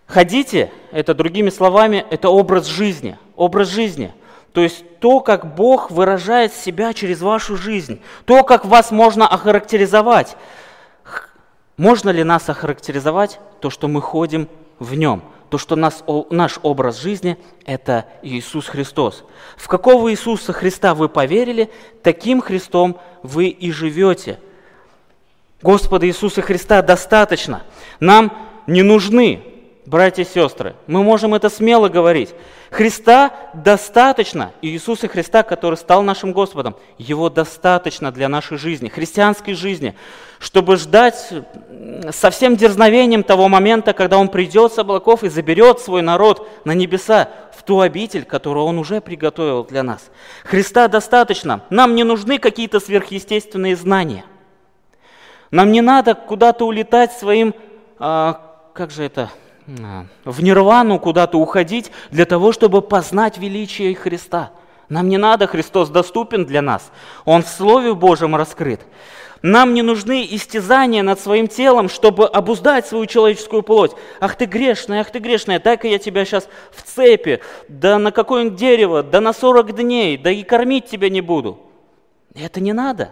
Ходите, 0.08 0.72
это 0.92 1.14
другими 1.14 1.50
словами, 1.50 2.06
это 2.10 2.30
образ 2.30 2.66
жизни. 2.66 3.18
Образ 3.36 3.70
жизни. 3.70 4.14
То 4.60 4.64
есть 4.64 4.84
то, 5.00 5.22
как 5.22 5.56
Бог 5.56 5.90
выражает 5.90 6.54
себя 6.54 6.92
через 6.92 7.22
вашу 7.22 7.56
жизнь. 7.56 8.02
То, 8.26 8.44
как 8.44 8.66
вас 8.66 8.92
можно 8.92 9.26
охарактеризовать. 9.26 10.36
Можно 11.78 12.10
ли 12.10 12.26
нас 12.26 12.50
охарактеризовать? 12.50 13.40
То, 13.62 13.70
что 13.70 13.88
мы 13.88 14.02
ходим 14.02 14.50
в 14.78 14.96
нем. 14.96 15.24
То, 15.50 15.58
что 15.58 15.78
нас, 15.78 16.04
наш 16.30 16.60
образ 16.62 17.00
жизни– 17.00 17.38
это 17.66 18.04
Иисус 18.22 18.68
Христос. 18.68 19.24
В 19.56 19.70
какого 19.70 20.12
Иисуса 20.12 20.52
Христа 20.52 20.94
вы 20.94 21.08
поверили, 21.08 21.72
таким 22.04 22.42
Христом 22.42 23.00
вы 23.24 23.48
и 23.48 23.72
живете– 23.72 24.42
Господа 25.62 26.06
Иисуса 26.06 26.42
Христа 26.42 26.82
достаточно. 26.82 27.64
Нам 28.02 28.34
не 28.68 28.82
нужны, 28.82 29.42
братья 29.90 30.24
и 30.24 30.26
сестры. 30.26 30.76
Мы 30.88 31.04
можем 31.04 31.34
это 31.34 31.50
смело 31.50 31.90
говорить. 31.90 32.34
Христа 32.70 33.32
достаточно, 33.54 34.52
Иисуса 34.62 35.08
Христа, 35.08 35.44
который 35.44 35.76
стал 35.76 36.04
нашим 36.04 36.32
Господом, 36.32 36.76
Его 36.98 37.30
достаточно 37.30 38.12
для 38.12 38.30
нашей 38.30 38.58
жизни, 38.58 38.90
христианской 38.90 39.56
жизни, 39.56 39.96
чтобы 40.40 40.78
ждать 40.78 41.34
со 42.12 42.30
всем 42.30 42.56
дерзновением 42.56 43.24
того 43.24 43.48
момента, 43.48 43.94
когда 43.94 44.18
Он 44.18 44.30
придет 44.30 44.74
с 44.74 44.78
облаков 44.78 45.24
и 45.24 45.30
заберет 45.30 45.80
свой 45.80 46.02
народ 46.02 46.48
на 46.66 46.74
небеса, 46.74 47.30
в 47.58 47.64
ту 47.64 47.82
обитель, 47.82 48.24
которую 48.24 48.66
Он 48.66 48.78
уже 48.78 49.02
приготовил 49.02 49.64
для 49.64 49.84
нас. 49.84 50.10
Христа 50.46 50.88
достаточно. 50.88 51.62
Нам 51.70 51.96
не 51.96 52.04
нужны 52.04 52.38
какие-то 52.38 52.80
сверхъестественные 52.80 53.76
знания– 53.76 54.24
нам 55.52 55.72
не 55.72 55.82
надо 55.82 56.14
куда-то 56.14 56.66
улетать 56.66 57.12
своим, 57.14 57.56
а, 57.98 58.70
как 58.74 58.92
же 58.92 59.04
это, 59.04 59.32
в 60.26 60.44
нирвану 60.44 61.00
куда-то 61.00 61.38
уходить 61.38 61.92
для 62.12 62.26
того, 62.26 62.52
чтобы 62.52 62.82
познать 62.82 63.38
величие 63.38 63.96
Христа. 63.96 64.52
Нам 64.90 65.08
не 65.08 65.18
надо, 65.18 65.46
Христос 65.48 65.90
доступен 65.90 66.46
для 66.46 66.62
нас. 66.62 66.92
Он 67.26 67.44
в 67.44 67.48
Слове 67.48 67.94
Божьем 67.94 68.36
раскрыт. 68.36 68.82
Нам 69.42 69.74
не 69.74 69.84
нужны 69.84 70.28
истязания 70.30 71.02
над 71.02 71.20
своим 71.20 71.48
телом, 71.48 71.88
чтобы 71.88 72.28
обуздать 72.28 72.88
свою 72.88 73.06
человеческую 73.06 73.64
плоть. 73.64 73.92
Ах 74.20 74.36
ты 74.36 74.46
грешная, 74.46 75.02
ах 75.02 75.12
ты 75.12 75.20
грешная, 75.20 75.60
дай-ка 75.60 75.88
я 75.88 75.98
тебя 75.98 76.26
сейчас 76.26 76.50
в 76.72 76.82
цепи, 76.82 77.40
да 77.70 78.00
на 78.00 78.12
какое-нибудь 78.12 78.60
дерево, 78.60 79.02
да 79.02 79.22
на 79.22 79.32
40 79.32 79.76
дней, 79.76 80.18
да 80.18 80.30
и 80.32 80.44
кормить 80.44 80.88
тебя 80.88 81.10
не 81.10 81.22
буду. 81.22 81.60
Это 82.36 82.60
не 82.60 82.74
надо. 82.74 83.12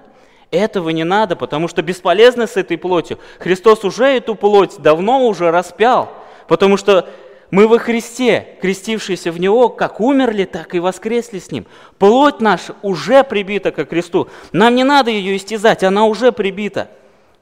Этого 0.52 0.90
не 0.90 1.04
надо, 1.04 1.36
потому 1.36 1.68
что 1.68 1.82
бесполезно 1.82 2.48
с 2.48 2.58
этой 2.58 2.78
плотью. 2.78 3.20
Христос 3.40 3.86
уже 3.86 4.06
эту 4.06 4.36
плоть 4.36 4.78
давно 4.80 5.28
уже 5.28 5.52
распял, 5.52 6.10
потому 6.48 6.78
что 6.78 7.08
мы 7.50 7.68
во 7.68 7.80
Христе, 7.80 8.58
крестившиеся 8.62 9.32
в 9.32 9.40
Него, 9.40 9.70
как 9.70 10.02
умерли, 10.02 10.44
так 10.44 10.76
и 10.76 10.80
воскресли 10.80 11.40
с 11.40 11.52
Ним. 11.52 11.66
Плоть 11.98 12.42
наша 12.42 12.76
уже 12.82 13.24
прибита 13.24 13.72
ко 13.72 13.86
Христу. 13.86 14.28
Нам 14.52 14.76
не 14.76 14.84
надо 14.84 15.12
ее 15.12 15.38
истязать, 15.38 15.84
она 15.84 16.06
уже 16.06 16.32
прибита 16.32 16.90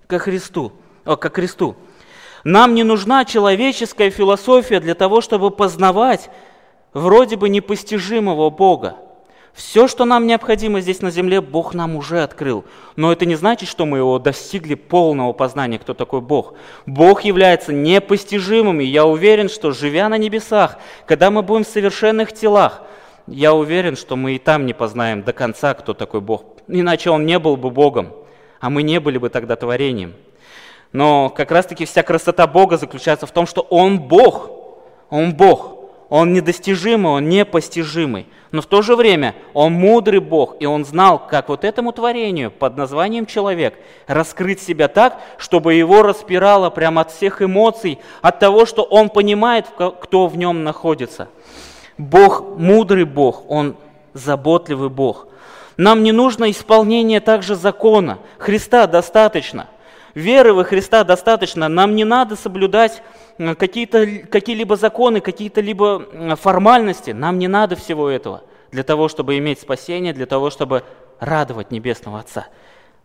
ко 0.08 0.20
Христу, 0.20 0.74
о, 1.06 1.16
ко 1.16 1.30
Христу. 1.30 1.76
Нам 2.44 2.76
не 2.76 2.84
нужна 2.84 3.26
человеческая 3.26 4.12
философия 4.12 4.80
для 4.80 4.94
того, 4.94 5.22
чтобы 5.22 5.50
познавать 5.50 6.30
вроде 6.94 7.36
бы 7.36 7.50
непостижимого 7.50 8.52
Бога. 8.52 8.98
Все, 9.56 9.88
что 9.88 10.04
нам 10.04 10.28
необходимо 10.28 10.82
здесь 10.82 11.02
на 11.02 11.12
земле, 11.12 11.40
Бог 11.40 11.74
нам 11.74 11.96
уже 11.96 12.22
открыл. 12.22 12.66
Но 12.98 13.14
это 13.14 13.26
не 13.26 13.36
значит, 13.36 13.70
что 13.70 13.86
мы 13.86 14.00
его 14.00 14.20
достигли 14.20 14.76
полного 14.76 15.32
познания, 15.32 15.80
кто 15.80 15.94
такой 15.94 16.20
Бог. 16.20 16.56
Бог 16.86 17.22
является 17.22 17.72
непостижимым, 17.72 18.82
и 18.82 18.86
я 18.86 19.06
уверен, 19.06 19.48
что 19.48 19.72
живя 19.72 20.10
на 20.10 20.18
небесах, 20.18 20.78
когда 21.08 21.32
мы 21.32 21.42
будем 21.42 21.64
в 21.64 21.70
совершенных 21.70 22.34
телах, 22.34 22.82
я 23.28 23.54
уверен, 23.54 23.96
что 23.96 24.18
мы 24.18 24.36
и 24.36 24.40
там 24.40 24.66
не 24.66 24.74
познаем 24.74 25.24
до 25.24 25.32
конца, 25.32 25.74
кто 25.74 25.94
такой 25.94 26.20
Бог. 26.20 26.44
Иначе 26.68 27.10
Он 27.10 27.26
не 27.26 27.40
был 27.40 27.56
бы 27.56 27.70
Богом, 27.70 28.12
а 28.60 28.70
мы 28.70 28.84
не 28.84 29.00
были 29.00 29.18
бы 29.18 29.30
тогда 29.30 29.56
творением. 29.56 30.16
Но 30.92 31.30
как 31.30 31.52
раз-таки 31.52 31.86
вся 31.86 32.04
красота 32.04 32.46
Бога 32.46 32.76
заключается 32.78 33.26
в 33.26 33.32
том, 33.32 33.48
что 33.48 33.62
Он 33.62 34.00
Бог. 34.00 34.50
Он 35.10 35.34
Бог. 35.34 35.76
Он 36.10 36.34
недостижимый, 36.34 37.12
он 37.12 37.30
непостижимый. 37.30 38.28
Но 38.52 38.62
в 38.62 38.68
то 38.68 38.82
же 38.82 38.96
время 38.96 39.36
он 39.54 39.74
мудрый 39.74 40.20
Бог, 40.20 40.56
и 40.60 40.66
он 40.66 40.86
знал, 40.86 41.28
как 41.28 41.50
вот 41.50 41.64
этому 41.64 41.92
творению 41.92 42.52
под 42.52 42.78
названием 42.78 43.26
человек 43.26 43.74
раскрыть 44.08 44.62
себя 44.62 44.88
так, 44.88 45.20
чтобы 45.38 45.74
его 45.74 46.04
распирало 46.04 46.70
прямо 46.70 47.02
от 47.02 47.12
всех 47.12 47.42
эмоций, 47.42 48.00
от 48.22 48.40
того, 48.40 48.66
что 48.66 48.84
он 48.84 49.10
понимает, 49.10 49.66
кто 50.02 50.28
в 50.28 50.38
нем 50.38 50.64
находится. 50.64 51.28
Бог 51.98 52.58
мудрый 52.58 53.06
Бог, 53.06 53.50
он 53.50 53.76
заботливый 54.14 54.90
Бог. 54.90 55.28
Нам 55.78 56.04
не 56.04 56.12
нужно 56.12 56.50
исполнение 56.52 57.20
также 57.20 57.56
закона. 57.56 58.20
Христа 58.38 58.88
достаточно. 58.88 59.68
Веры 60.14 60.54
во 60.54 60.64
Христа 60.64 61.04
достаточно. 61.04 61.68
Нам 61.68 61.96
не 61.96 62.06
надо 62.06 62.38
соблюдать 62.38 63.04
какие-то, 63.38 64.06
какие-либо 64.30 64.76
законы, 64.76 65.22
какие-то 65.22 65.62
либо 65.62 66.36
формальности. 66.36 67.12
Нам 67.12 67.40
не 67.40 67.48
надо 67.48 67.76
всего 67.76 68.10
этого 68.10 68.44
для 68.72 68.84
того, 68.84 69.08
чтобы 69.08 69.38
иметь 69.38 69.60
спасение, 69.60 70.14
для 70.14 70.26
того, 70.26 70.50
чтобы 70.50 70.84
радовать 71.20 71.72
Небесного 71.72 72.20
Отца. 72.20 72.48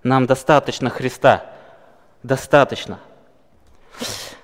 Нам 0.03 0.27
достаточно 0.27 0.91
Христа. 0.91 1.45
Достаточно. 2.23 2.99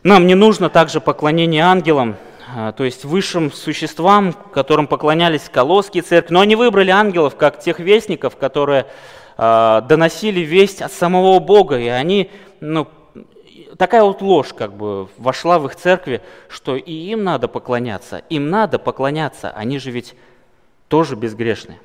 Нам 0.03 0.27
не 0.27 0.35
нужно 0.35 0.71
также 0.71 1.01
поклонение 1.01 1.63
ангелам, 1.63 2.17
а, 2.55 2.73
то 2.73 2.85
есть 2.85 3.05
высшим 3.05 3.53
существам, 3.53 4.33
которым 4.33 4.87
поклонялись 4.87 5.49
колосские 5.53 6.03
церкви. 6.03 6.33
Но 6.33 6.41
они 6.41 6.57
выбрали 6.57 6.91
ангелов 6.91 7.37
как 7.37 7.59
тех 7.59 7.81
вестников, 7.81 8.37
которые 8.37 8.87
э, 9.37 9.83
доносили 9.89 10.41
весть 10.41 10.81
от 10.81 10.93
самого 10.93 11.39
Бога, 11.41 11.79
и 11.79 11.89
они 11.89 12.31
ну, 12.61 12.87
такая 13.77 14.03
вот 14.03 14.23
ложь 14.23 14.53
как 14.53 14.75
бы 14.75 15.09
вошла 15.19 15.59
в 15.59 15.67
их 15.67 15.77
церкви, 15.77 16.23
что 16.49 16.77
и 16.77 16.93
им 16.93 17.25
надо 17.25 17.49
поклоняться, 17.49 18.23
им 18.31 18.51
надо 18.51 18.79
поклоняться, 18.79 19.51
они 19.51 19.79
же 19.79 19.91
ведь 19.91 20.15
тоже 20.89 21.17
безгрешны. 21.17 21.79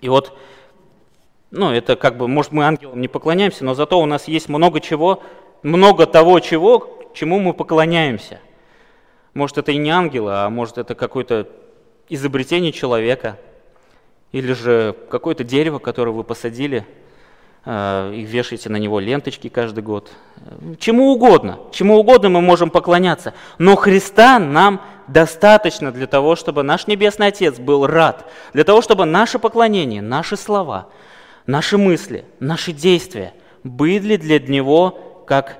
И 0.00 0.08
вот, 0.08 0.36
ну 1.50 1.70
это 1.70 1.96
как 1.96 2.16
бы, 2.16 2.28
может 2.28 2.52
мы 2.52 2.64
ангелам 2.64 3.00
не 3.00 3.08
поклоняемся, 3.08 3.64
но 3.64 3.74
зато 3.74 4.00
у 4.00 4.06
нас 4.06 4.28
есть 4.28 4.48
много 4.48 4.80
чего, 4.80 5.22
много 5.62 6.06
того 6.06 6.40
чего, 6.40 7.10
чему 7.14 7.38
мы 7.38 7.54
поклоняемся. 7.54 8.40
Может 9.34 9.58
это 9.58 9.72
и 9.72 9.76
не 9.76 9.90
ангелы, 9.90 10.32
а 10.34 10.50
может 10.50 10.78
это 10.78 10.94
какое-то 10.94 11.48
изобретение 12.08 12.72
человека, 12.72 13.38
или 14.32 14.52
же 14.52 14.96
какое-то 15.10 15.44
дерево, 15.44 15.78
которое 15.78 16.10
вы 16.10 16.24
посадили– 16.24 16.86
и 17.66 18.24
вешаете 18.24 18.68
на 18.68 18.76
него 18.76 19.00
ленточки 19.00 19.48
каждый 19.48 19.82
год. 19.82 20.10
Чему 20.78 21.12
угодно, 21.12 21.58
чему 21.72 21.98
угодно 21.98 22.28
мы 22.28 22.40
можем 22.40 22.70
поклоняться. 22.70 23.34
Но 23.58 23.74
Христа 23.74 24.38
нам 24.38 24.80
достаточно 25.08 25.90
для 25.90 26.06
того, 26.06 26.36
чтобы 26.36 26.62
наш 26.62 26.86
Небесный 26.86 27.28
Отец 27.28 27.58
был 27.58 27.86
рад, 27.86 28.30
для 28.52 28.62
того, 28.62 28.82
чтобы 28.82 29.04
наше 29.04 29.40
поклонение, 29.40 30.00
наши 30.00 30.36
слова, 30.36 30.88
наши 31.46 31.76
мысли, 31.76 32.24
наши 32.38 32.72
действия 32.72 33.34
были 33.64 34.16
для 34.16 34.38
Него 34.38 35.24
как 35.26 35.58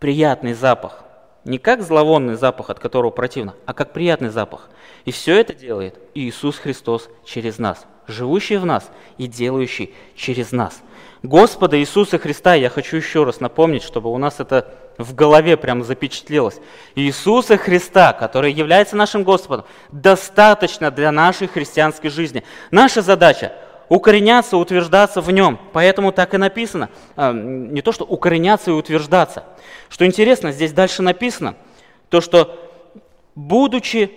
приятный 0.00 0.54
запах. 0.54 1.04
Не 1.44 1.58
как 1.58 1.82
зловонный 1.82 2.34
запах, 2.34 2.70
от 2.70 2.80
которого 2.80 3.10
противно, 3.10 3.54
а 3.66 3.72
как 3.72 3.92
приятный 3.92 4.30
запах. 4.30 4.68
И 5.04 5.12
все 5.12 5.40
это 5.40 5.54
делает 5.54 5.98
Иисус 6.14 6.58
Христос 6.58 7.08
через 7.24 7.58
нас, 7.58 7.86
живущий 8.10 8.56
в 8.56 8.66
нас 8.66 8.90
и 9.18 9.26
делающий 9.26 9.94
через 10.16 10.52
нас– 10.52 10.82
Господа 11.22 11.78
Иисуса 11.78 12.18
Христа, 12.18 12.54
я 12.54 12.70
хочу 12.70 12.96
еще 12.96 13.24
раз 13.24 13.40
напомнить, 13.40 13.82
чтобы 13.82 14.10
у 14.10 14.16
нас 14.16 14.40
это 14.40 14.72
в 14.96 15.14
голове 15.14 15.58
прям 15.58 15.82
запечатлелось. 15.82 16.58
Иисуса 16.94 17.58
Христа, 17.58 18.14
который 18.14 18.52
является 18.52 18.96
нашим 18.96 19.22
Господом, 19.22 19.66
достаточно 19.92 20.90
для 20.90 21.12
нашей 21.12 21.46
христианской 21.46 22.08
жизни. 22.08 22.42
Наша 22.70 23.02
задача 23.02 23.52
укореняться, 23.90 24.56
утверждаться 24.56 25.20
в 25.20 25.30
нем. 25.30 25.58
Поэтому 25.74 26.10
так 26.10 26.32
и 26.32 26.38
написано. 26.38 26.88
А, 27.16 27.32
не 27.32 27.82
то, 27.82 27.92
что 27.92 28.04
укореняться 28.04 28.70
и 28.70 28.74
утверждаться. 28.74 29.44
Что 29.90 30.06
интересно, 30.06 30.52
здесь 30.52 30.72
дальше 30.72 31.02
написано, 31.02 31.54
то, 32.08 32.22
что 32.22 32.72
будучи 33.34 34.10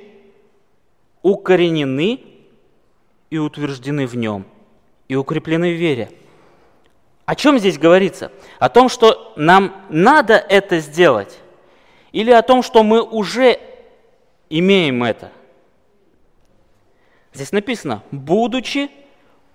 укоренены 1.21 2.32
и 3.33 3.37
утверждены 3.39 4.05
в 4.05 4.15
нем, 4.15 4.45
и 5.07 5.15
укреплены 5.15 5.73
в 5.73 5.79
вере– 5.79 6.11
О 7.25 7.35
чем 7.35 7.57
здесь 7.57 7.79
говорится? 7.79 8.31
О 8.59 8.69
том, 8.69 8.89
что 8.89 9.33
нам 9.35 9.73
надо 9.89 10.33
это 10.35 10.79
сделать? 10.79 11.39
Или 12.11 12.31
о 12.31 12.41
том, 12.41 12.61
что 12.61 12.83
мы 12.83 13.01
уже 13.01 13.59
имеем 14.49 15.03
это? 15.03 15.31
Здесь 17.33 17.51
написано, 17.51 18.03
будучи 18.11 18.91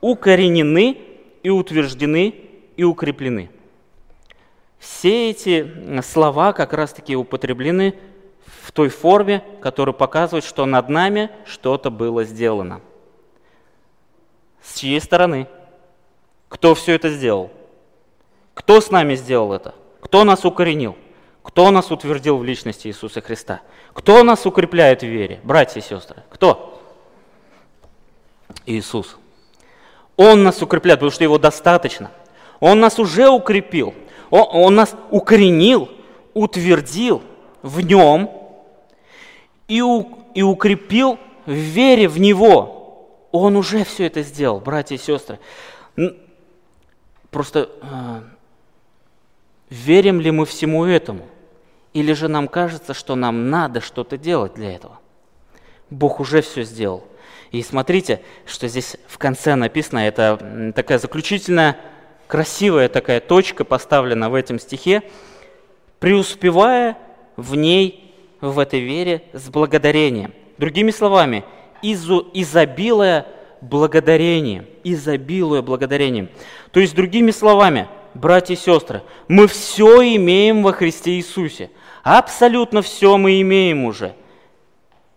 укоренены 0.01 0.97
и 1.43 1.51
утверждены 1.51 2.35
и 2.77 2.85
укреплены. 2.85 3.51
Все 4.79 5.31
эти 5.31 6.01
слова 6.03 6.53
как 6.53 6.73
раз-таки 6.73 7.15
употреблены 7.15 7.95
в 8.63 8.73
той 8.73 8.89
форме, 8.89 9.45
которая 9.61 9.93
показывает, 9.93 10.45
что 10.45 10.67
над 10.67 10.89
нами 10.89 11.31
что-то 11.45 11.91
было 11.91 12.25
сделано. 12.25 12.81
С 14.63 14.79
чьей 14.79 15.01
стороны? 15.01 15.47
Кто 16.49 16.75
все 16.75 16.95
это 16.95 17.11
сделал? 17.11 17.51
Кто 18.55 18.81
с 18.81 18.91
нами 18.91 19.15
сделал 19.15 19.53
это? 19.53 19.75
Кто 20.01 20.25
нас 20.25 20.45
укоренил? 20.45 20.97
Кто 21.43 21.71
нас 21.71 21.91
утвердил 21.91 22.37
в 22.39 22.45
личности 22.45 22.89
Иисуса 22.89 23.21
Христа? 23.21 23.63
Кто 23.93 24.23
нас 24.23 24.45
укрепляет 24.47 25.03
в 25.03 25.07
вере? 25.07 25.41
Братья 25.45 25.81
и 25.81 25.83
сестры, 25.83 26.23
кто? 26.31 26.83
Иисус. 28.67 29.17
Он 30.17 30.43
нас 30.43 30.61
укрепляет, 30.61 31.01
потому 31.01 31.11
что 31.13 31.25
Его 31.25 31.39
достаточно. 31.39 32.11
Он 32.61 32.81
нас 32.81 32.99
уже 32.99 33.29
укрепил. 33.29 33.95
Он, 34.31 34.45
он 34.51 34.75
нас 34.75 34.95
укоренил, 35.11 35.89
утвердил 36.35 37.23
в 37.63 37.81
Нем 37.81 38.31
и, 39.69 39.81
у, 39.81 40.07
и 40.35 40.43
укрепил 40.43 41.19
в 41.47 41.53
вере 41.53 42.09
в 42.09 42.19
Него. 42.21 42.78
Он 43.31 43.57
уже 43.57 43.85
все 43.85 44.07
это 44.07 44.23
сделал, 44.23 44.61
братья 44.61 44.95
и 44.95 44.99
сестры. 44.99 45.39
Просто 47.31 47.71
э, 47.83 48.21
верим 49.71 50.21
ли 50.21 50.31
мы 50.31 50.47
всему 50.47 50.85
этому? 50.85 51.27
Или 51.93 52.13
же 52.13 52.29
нам 52.29 52.49
кажется, 52.49 52.95
что 52.95 53.17
нам 53.17 53.51
надо 53.51 53.81
что-то 53.81 54.17
делать 54.17 54.55
для 54.55 54.75
этого? 54.75 54.99
Бог 55.91 56.21
уже 56.21 56.43
все 56.43 56.63
сделал. 56.63 57.05
И 57.51 57.63
смотрите, 57.63 58.21
что 58.47 58.69
здесь 58.69 58.97
в 59.07 59.19
конце 59.19 59.55
написано, 59.55 60.01
это 60.01 60.73
такая 60.75 60.99
заключительная, 60.99 61.79
красивая 62.27 62.89
такая 62.89 63.21
точка 63.21 63.65
поставлена 63.65 64.29
в 64.29 64.35
этом 64.35 64.59
стихе, 64.59 65.03
преуспевая 65.99 66.99
в 67.37 67.55
ней, 67.55 68.15
в 68.41 68.59
этой 68.59 68.81
вере, 68.81 69.23
с 69.33 69.49
благодарением. 69.49 70.35
Другими 70.59 70.91
словами, 70.91 71.45
изу, 71.83 72.29
изобилуя 72.35 73.27
благодарением, 73.61 74.67
изобилуя 74.85 75.63
благодарением. 75.63 76.29
То 76.71 76.81
есть, 76.81 76.95
другими 76.95 77.31
словами, 77.31 77.89
братья 78.15 78.55
и 78.55 78.57
сестры, 78.57 79.03
мы 79.29 79.47
все 79.47 80.17
имеем 80.17 80.63
во 80.63 80.73
Христе 80.73 81.13
Иисусе. 81.13 81.71
Абсолютно 82.03 82.83
все 82.83 83.17
мы 83.17 83.41
имеем 83.41 83.85
уже– 83.85 84.15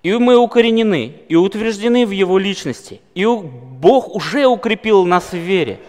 и 0.04 0.14
мы 0.14 0.36
укоренены, 0.36 1.22
и 1.28 1.36
утверждены 1.36 2.06
в 2.08 2.12
Его 2.12 2.40
личности. 2.40 3.02
И 3.14 3.26
Бог 3.26 4.16
уже 4.16 4.48
укрепил 4.48 5.06
нас 5.06 5.32
в 5.32 5.38
вере 5.38 5.80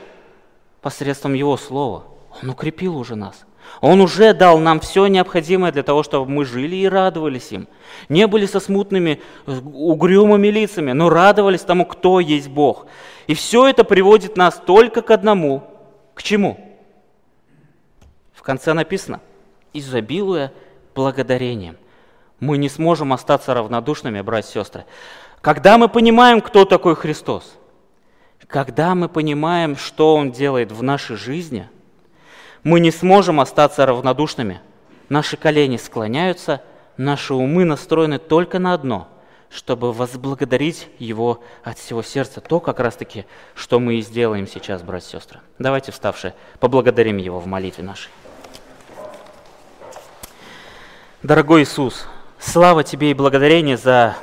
посредством 0.82 1.32
Его 1.32 1.56
Слова. 1.56 2.04
Он 2.42 2.50
укрепил 2.50 2.96
уже 2.96 3.14
нас. 3.14 3.44
Он 3.80 4.00
уже 4.00 4.32
дал 4.32 4.58
нам 4.58 4.80
все 4.80 5.06
необходимое 5.06 5.72
для 5.72 5.82
того, 5.82 6.02
чтобы 6.02 6.30
мы 6.30 6.44
жили 6.44 6.76
и 6.76 6.88
радовались 6.88 7.50
им. 7.52 7.68
Не 8.08 8.26
были 8.26 8.46
со 8.46 8.60
смутными, 8.60 9.20
угрюмыми 9.46 10.48
лицами, 10.48 10.92
но 10.92 11.08
радовались 11.08 11.62
тому, 11.62 11.84
кто 11.84 12.20
есть 12.20 12.48
Бог. 12.48 12.86
И 13.26 13.34
все 13.34 13.66
это 13.68 13.84
приводит 13.84 14.36
нас 14.36 14.60
только 14.64 15.02
к 15.02 15.10
одному. 15.10 15.64
К 16.14 16.22
чему? 16.22 16.78
В 18.32 18.42
конце 18.42 18.72
написано, 18.72 19.20
изобилуя 19.72 20.52
благодарением 20.94 21.76
мы 22.42 22.58
не 22.58 22.68
сможем 22.68 23.12
остаться 23.12 23.54
равнодушными, 23.54 24.20
братья 24.20 24.50
и 24.50 24.52
сестры. 24.64 24.84
Когда 25.40 25.78
мы 25.78 25.88
понимаем, 25.88 26.40
кто 26.40 26.64
такой 26.64 26.96
Христос, 26.96 27.56
когда 28.48 28.96
мы 28.96 29.08
понимаем, 29.08 29.76
что 29.76 30.16
Он 30.16 30.32
делает 30.32 30.72
в 30.72 30.82
нашей 30.82 31.16
жизни, 31.16 31.68
мы 32.64 32.80
не 32.80 32.90
сможем 32.90 33.40
остаться 33.40 33.86
равнодушными. 33.86 34.60
Наши 35.08 35.36
колени 35.36 35.76
склоняются, 35.76 36.62
наши 36.96 37.34
умы 37.34 37.64
настроены 37.64 38.18
только 38.18 38.58
на 38.58 38.74
одно, 38.74 39.08
чтобы 39.50 39.92
возблагодарить 39.92 40.88
Его 40.98 41.42
от 41.64 41.78
всего 41.78 42.02
сердца. 42.02 42.40
То 42.40 42.60
как 42.60 42.80
раз-таки, 42.80 43.26
что 43.54 43.80
мы 43.80 43.96
и 43.96 44.02
сделаем 44.02 44.46
сейчас, 44.46 44.82
братья 44.82 45.18
и 45.18 45.20
сестры. 45.20 45.40
Давайте, 45.58 45.92
вставшие, 45.92 46.34
поблагодарим 46.60 47.16
Его 47.16 47.40
в 47.40 47.46
молитве 47.46 47.84
нашей. 47.84 48.10
Дорогой 51.22 51.62
Иисус, 51.62 52.06
Слава 52.42 52.82
Тебе 52.82 53.12
и 53.12 53.14
благодарение 53.14 53.76
за, 53.76 54.16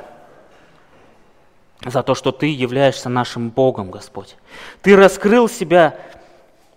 за 1.84 2.02
то, 2.02 2.14
что 2.14 2.32
Ты 2.32 2.46
являешься 2.46 3.08
нашим 3.08 3.48
Богом, 3.48 3.90
Господь. 3.90 4.36
Ты 4.82 4.94
раскрыл 4.94 5.48
себя 5.48 5.96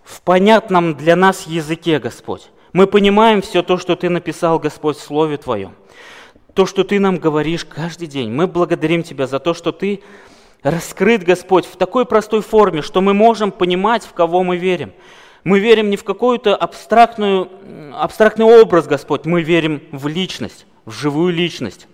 в 0.03 0.21
понятном 0.21 0.95
для 0.95 1.15
нас 1.15 1.47
языке, 1.47 1.99
Господь. 1.99 2.49
Мы 2.71 2.87
понимаем 2.87 3.41
все 3.41 3.61
то, 3.61 3.77
что 3.77 3.95
Ты 3.95 4.09
написал, 4.09 4.59
Господь, 4.59 4.97
в 4.97 5.01
Слове 5.01 5.37
Твоем. 5.37 5.73
То, 6.53 6.65
что 6.65 6.83
Ты 6.83 6.99
нам 6.99 7.17
говоришь 7.17 7.65
каждый 7.65 8.07
день. 8.07 8.31
Мы 8.31 8.47
благодарим 8.47 9.03
Тебя 9.03 9.27
за 9.27 9.39
то, 9.39 9.53
что 9.53 9.71
Ты 9.71 10.01
раскрыт, 10.61 11.23
Господь, 11.23 11.65
в 11.65 11.75
такой 11.75 12.05
простой 12.05 12.41
форме, 12.41 12.81
что 12.81 13.01
мы 13.01 13.13
можем 13.13 13.51
понимать, 13.51 14.03
в 14.03 14.13
кого 14.13 14.43
мы 14.43 14.57
верим. 14.57 14.93
Мы 15.43 15.59
верим 15.59 15.89
не 15.89 15.97
в 15.97 16.03
какой-то 16.03 16.55
абстрактный 16.55 17.47
образ, 18.45 18.87
Господь, 18.87 19.25
мы 19.25 19.41
верим 19.41 19.83
в 19.91 20.07
личность 20.07 20.65
в 20.85 20.91
живую 20.91 21.33
личность. 21.33 21.87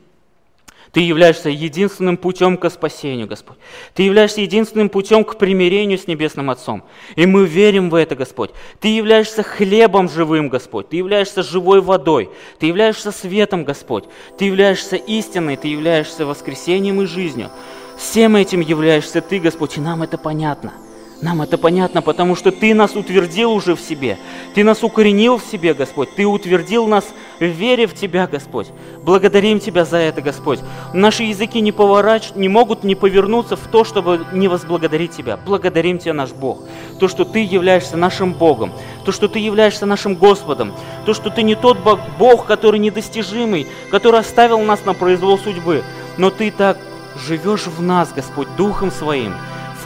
Ты 0.92 1.02
являешься 1.02 1.50
единственным 1.50 2.18
путем 2.18 2.58
к 2.58 2.70
спасению, 2.70 3.28
Господь. 3.28 3.58
Ты 3.94 4.04
являешься 4.04 4.42
единственным 4.42 4.90
путем 4.90 5.24
к 5.24 5.38
примирению 5.38 6.00
с 6.00 6.08
Небесным 6.08 6.50
Отцом. 6.50 6.84
И 7.16 7.26
мы 7.26 7.46
верим 7.46 7.90
в 7.90 7.96
это, 7.96 8.16
Господь. 8.16 8.52
Ты 8.80 8.88
являешься 8.88 9.44
хлебом 9.44 10.10
живым, 10.10 10.50
Господь. 10.50 10.90
Ты 10.90 10.98
являешься 10.98 11.44
живой 11.44 11.82
водой. 11.82 12.30
Ты 12.58 12.66
являешься 12.66 13.12
светом, 13.12 13.66
Господь. 13.66 14.06
Ты 14.38 14.46
являешься 14.46 14.96
истиной. 14.96 15.58
Ты 15.58 15.68
являешься 15.68 16.26
воскресением 16.26 17.02
и 17.02 17.06
жизнью. 17.06 17.52
Всем 17.98 18.36
этим 18.36 18.62
являешься 18.62 19.22
Ты, 19.22 19.40
Господь, 19.40 19.78
и 19.78 19.82
нам 19.82 20.02
это 20.02 20.18
понятно– 20.18 20.74
нам 21.22 21.42
это 21.42 21.58
понятно, 21.58 22.02
потому 22.02 22.36
что 22.36 22.52
Ты 22.52 22.74
нас 22.74 22.96
утвердил 22.96 23.52
уже 23.52 23.76
в 23.76 23.82
себе. 23.82 24.18
Ты 24.56 24.64
нас 24.64 24.84
укоренил 24.84 25.38
в 25.38 25.44
себе, 25.44 25.74
Господь. 25.74 26.16
Ты 26.16 26.26
утвердил 26.26 26.88
нас 26.88 27.06
в 27.40 27.44
вере 27.44 27.88
в 27.88 27.94
Тебя, 27.94 28.26
Господь. 28.26 28.68
Благодарим 29.04 29.60
Тебя 29.60 29.84
за 29.84 29.98
это, 29.98 30.22
Господь. 30.22 30.60
Наши 30.94 31.24
языки 31.24 31.60
не, 31.60 31.74
поворач... 31.74 32.32
не 32.36 32.48
могут 32.48 32.86
не 32.86 32.96
повернуться 32.96 33.58
в 33.58 33.68
то, 33.68 33.84
чтобы 33.84 34.26
не 34.32 34.48
возблагодарить 34.48 35.12
Тебя. 35.12 35.36
Благодарим 35.36 36.00
Тебя, 36.00 36.14
наш 36.14 36.32
Бог. 36.32 36.60
То, 37.00 37.10
что 37.10 37.26
Ты 37.26 37.44
являешься 37.44 37.98
нашим 37.98 38.34
Богом. 38.34 38.72
То, 39.04 39.12
что 39.12 39.28
Ты 39.28 39.40
являешься 39.40 39.86
нашим 39.86 40.16
Господом. 40.16 40.72
То, 41.06 41.14
что 41.14 41.30
Ты 41.30 41.44
не 41.44 41.56
тот 41.56 41.80
Бог, 42.18 42.46
который 42.46 42.80
недостижимый, 42.80 43.68
который 43.92 44.22
оставил 44.22 44.62
нас 44.62 44.86
на 44.86 44.94
произвол 44.94 45.38
судьбы. 45.38 45.84
Но 46.18 46.30
Ты 46.30 46.50
так 46.50 46.78
живешь 47.18 47.68
в 47.68 47.82
нас, 47.82 48.14
Господь, 48.14 48.48
Духом 48.56 48.90
Своим 48.90 49.34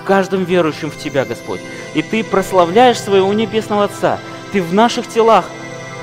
в 0.03 0.05
каждом 0.05 0.43
верующем 0.43 0.91
в 0.91 0.97
Тебя, 0.97 1.23
Господь. 1.23 1.61
И 1.93 2.01
Ты 2.01 2.25
прославляешь 2.25 2.99
своего 2.99 3.33
Небесного 3.33 3.85
Отца. 3.85 4.19
Ты 4.51 4.61
в 4.61 4.73
наших 4.73 5.07
телах, 5.07 5.49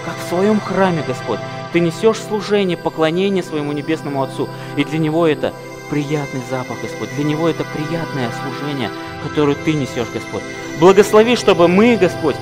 как 0.07 0.14
в 0.16 0.28
своем 0.30 0.59
храме, 0.59 1.05
Господь. 1.07 1.38
Ты 1.74 1.80
несешь 1.80 2.16
служение, 2.16 2.78
поклонение 2.78 3.44
своему 3.44 3.72
Небесному 3.72 4.22
Отцу. 4.22 4.48
И 4.76 4.84
для 4.84 4.98
Него 4.98 5.26
это 5.26 5.53
приятный 5.90 6.40
запах, 6.48 6.80
Господь. 6.80 7.14
Для 7.14 7.24
Него 7.24 7.46
это 7.46 7.64
приятное 7.64 8.30
служение, 8.42 8.90
которое 9.22 9.55
Ты 9.55 9.74
несешь, 9.74 10.09
Господь. 10.14 10.42
Благослови, 10.80 11.36
чтобы 11.36 11.68
мы, 11.68 11.98
Господь, 11.98 12.36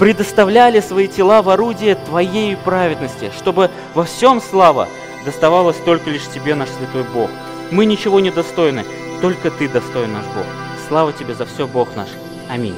предоставляли 0.00 0.80
свои 0.80 1.06
тела 1.06 1.42
в 1.42 1.48
орудие 1.48 1.94
Твоей 1.94 2.56
праведности, 2.56 3.30
чтобы 3.38 3.70
во 3.94 4.02
всем 4.02 4.42
слава 4.42 4.88
доставалась 5.24 5.76
только 5.76 6.10
лишь 6.10 6.26
Тебе, 6.34 6.56
наш 6.56 6.70
Святой 6.70 7.04
Бог. 7.04 7.30
Мы 7.70 7.84
ничего 7.86 8.18
не 8.18 8.32
достойны, 8.32 8.84
только 9.22 9.52
Ты 9.52 9.68
достоин 9.68 10.12
наш 10.12 10.24
Бог. 10.24 10.63
Слава 10.94 11.12
Тебе 11.12 11.34
за 11.34 11.44
все, 11.44 11.66
Бог 11.66 11.96
наш. 11.96 12.10
Аминь. 12.48 12.76